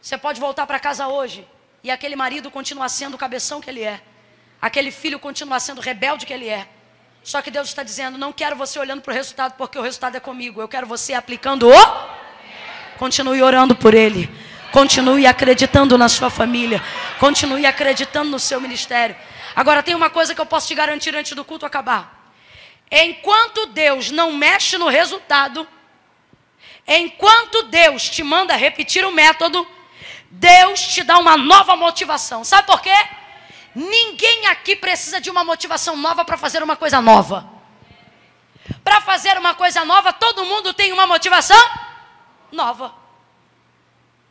[0.00, 1.46] Você pode voltar para casa hoje
[1.82, 4.00] e aquele marido continuar sendo o cabeção que ele é,
[4.60, 6.68] aquele filho continuar sendo rebelde que ele é
[7.22, 10.16] só que Deus está dizendo: não quero você olhando para o resultado, porque o resultado
[10.16, 10.60] é comigo.
[10.60, 12.20] Eu quero você aplicando o.
[12.98, 14.30] Continue orando por ele.
[14.72, 16.82] Continue acreditando na sua família.
[17.18, 19.16] Continue acreditando no seu ministério.
[19.54, 22.32] Agora, tem uma coisa que eu posso te garantir antes do culto acabar.
[22.90, 25.66] Enquanto Deus não mexe no resultado,
[26.86, 29.66] enquanto Deus te manda repetir o método,
[30.30, 32.44] Deus te dá uma nova motivação.
[32.44, 32.94] Sabe por quê?
[33.74, 37.48] Ninguém aqui precisa de uma motivação nova para fazer uma coisa nova.
[38.84, 41.60] Para fazer uma coisa nova, todo mundo tem uma motivação
[42.52, 42.94] nova.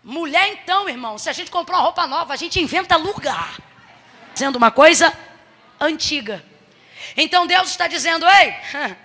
[0.02, 3.58] Mulher, então, irmão, se a gente comprar uma roupa nova, a gente inventa lugar.
[4.32, 5.14] Fazendo uma coisa
[5.80, 6.46] antiga.
[7.18, 8.56] Então Deus está dizendo: ei,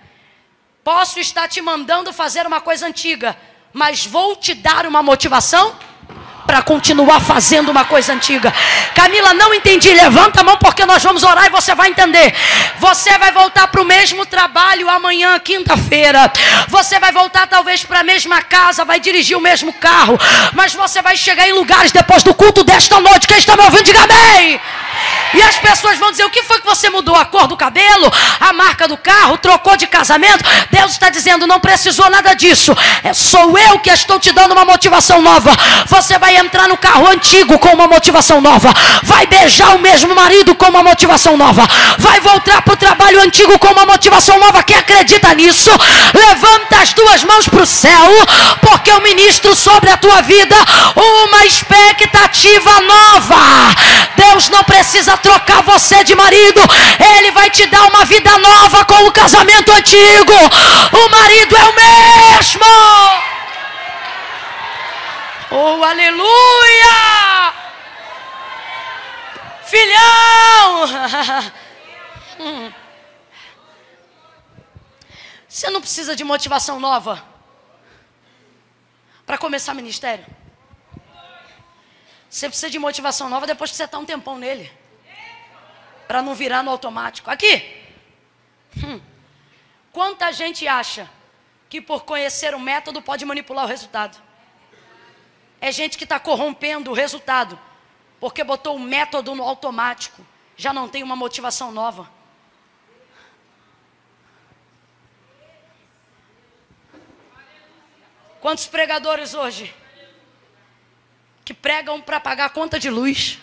[0.83, 3.37] posso estar te mandando fazer uma coisa antiga,
[3.73, 5.77] mas vou te dar uma motivação
[6.45, 8.53] para continuar fazendo uma coisa antiga.
[8.93, 9.93] Camila, não entendi.
[9.93, 12.33] Levanta a mão porque nós vamos orar e você vai entender.
[12.79, 16.31] Você vai voltar para o mesmo trabalho amanhã, quinta-feira.
[16.67, 20.17] Você vai voltar talvez para a mesma casa, vai dirigir o mesmo carro,
[20.53, 23.27] mas você vai chegar em lugares depois do culto desta noite.
[23.27, 24.59] Quem está me ouvindo, diga amém.
[25.33, 27.15] E as pessoas vão dizer: o que foi que você mudou?
[27.15, 30.43] A cor do cabelo, a marca do carro, trocou de casamento?
[30.71, 32.75] Deus está dizendo: não precisou nada disso.
[33.03, 35.51] É, sou eu que estou te dando uma motivação nova.
[35.87, 38.73] Você vai entrar no carro antigo com uma motivação nova.
[39.03, 41.67] Vai beijar o mesmo marido com uma motivação nova.
[41.97, 44.63] Vai voltar para o trabalho antigo com uma motivação nova.
[44.63, 45.71] Quem acredita nisso?
[46.13, 48.09] Levanta as duas mãos para o céu,
[48.61, 50.55] porque eu ministro sobre a tua vida
[50.95, 53.35] uma expectativa nova.
[54.15, 54.84] Deus não precisa
[55.21, 56.61] trocar você de marido,
[57.17, 60.33] Ele vai te dar uma vida nova com o casamento antigo.
[60.93, 62.65] O marido é o mesmo.
[65.51, 67.53] Oh, aleluia!
[69.65, 70.85] Filhão!
[75.47, 77.23] Você não precisa de motivação nova
[79.25, 80.25] para começar ministério.
[82.35, 84.69] Você precisa de motivação nova depois que você está um tempão nele.
[86.05, 87.31] Para não virar no automático.
[87.31, 87.81] Aqui.
[88.83, 88.99] Hum.
[89.93, 91.09] Quanta gente acha
[91.69, 94.21] que por conhecer o método pode manipular o resultado?
[95.61, 97.57] É gente que está corrompendo o resultado.
[98.19, 100.21] Porque botou o método no automático.
[100.57, 102.11] Já não tem uma motivação nova.
[108.41, 109.73] Quantos pregadores hoje
[111.45, 113.37] que pregam para pagar a conta de luz.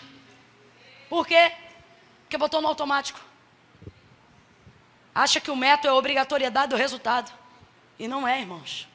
[1.09, 1.53] Por quê?
[2.23, 3.19] Porque botou no automático.
[5.15, 7.31] Acha que o método é a obrigatoriedade do resultado.
[7.97, 8.87] E não é, irmãos.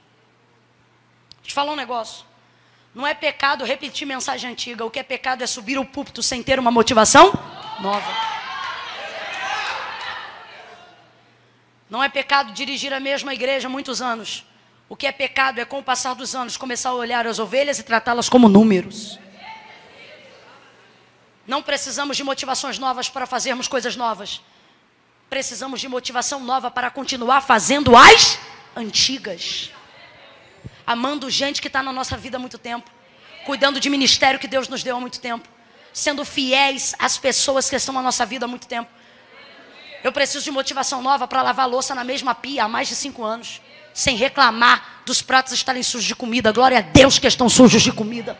[1.31, 2.27] Deixa eu te falar um negócio.
[2.95, 4.85] Não é pecado repetir mensagem antiga.
[4.85, 7.33] O que é pecado é subir o púlpito sem ter uma motivação
[7.81, 8.13] nova.
[11.89, 14.45] Não é pecado dirigir a mesma igreja há muitos anos.
[14.89, 17.79] O que é pecado é, com o passar dos anos, começar a olhar as ovelhas
[17.79, 19.19] e tratá-las como números.
[21.47, 24.41] Não precisamos de motivações novas para fazermos coisas novas.
[25.29, 28.39] Precisamos de motivação nova para continuar fazendo as
[28.75, 29.71] antigas.
[30.87, 32.91] Amando gente que está na nossa vida há muito tempo.
[33.45, 35.47] Cuidando de ministério que Deus nos deu há muito tempo.
[35.93, 38.91] Sendo fiéis às pessoas que estão na nossa vida há muito tempo.
[40.03, 43.23] Eu preciso de motivação nova para lavar louça na mesma pia há mais de cinco
[43.23, 43.61] anos
[43.99, 46.53] sem reclamar dos pratos estarem sujos de comida.
[46.53, 48.39] Glória a Deus que estão sujos de comida.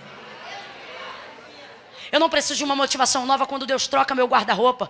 [2.13, 4.89] Eu não preciso de uma motivação nova quando Deus troca meu guarda-roupa.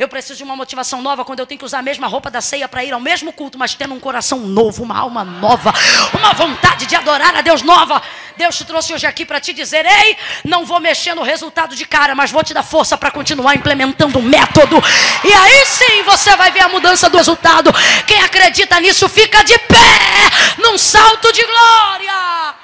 [0.00, 2.40] Eu preciso de uma motivação nova quando eu tenho que usar a mesma roupa da
[2.40, 5.74] ceia para ir ao mesmo culto, mas tendo um coração novo, uma alma nova,
[6.14, 8.00] uma vontade de adorar a Deus nova.
[8.34, 11.84] Deus te trouxe hoje aqui para te dizer: ei, não vou mexer no resultado de
[11.84, 14.82] cara, mas vou te dar força para continuar implementando o método.
[15.22, 17.70] E aí sim você vai ver a mudança do resultado.
[18.06, 22.54] Quem acredita nisso fica de pé num salto de glória.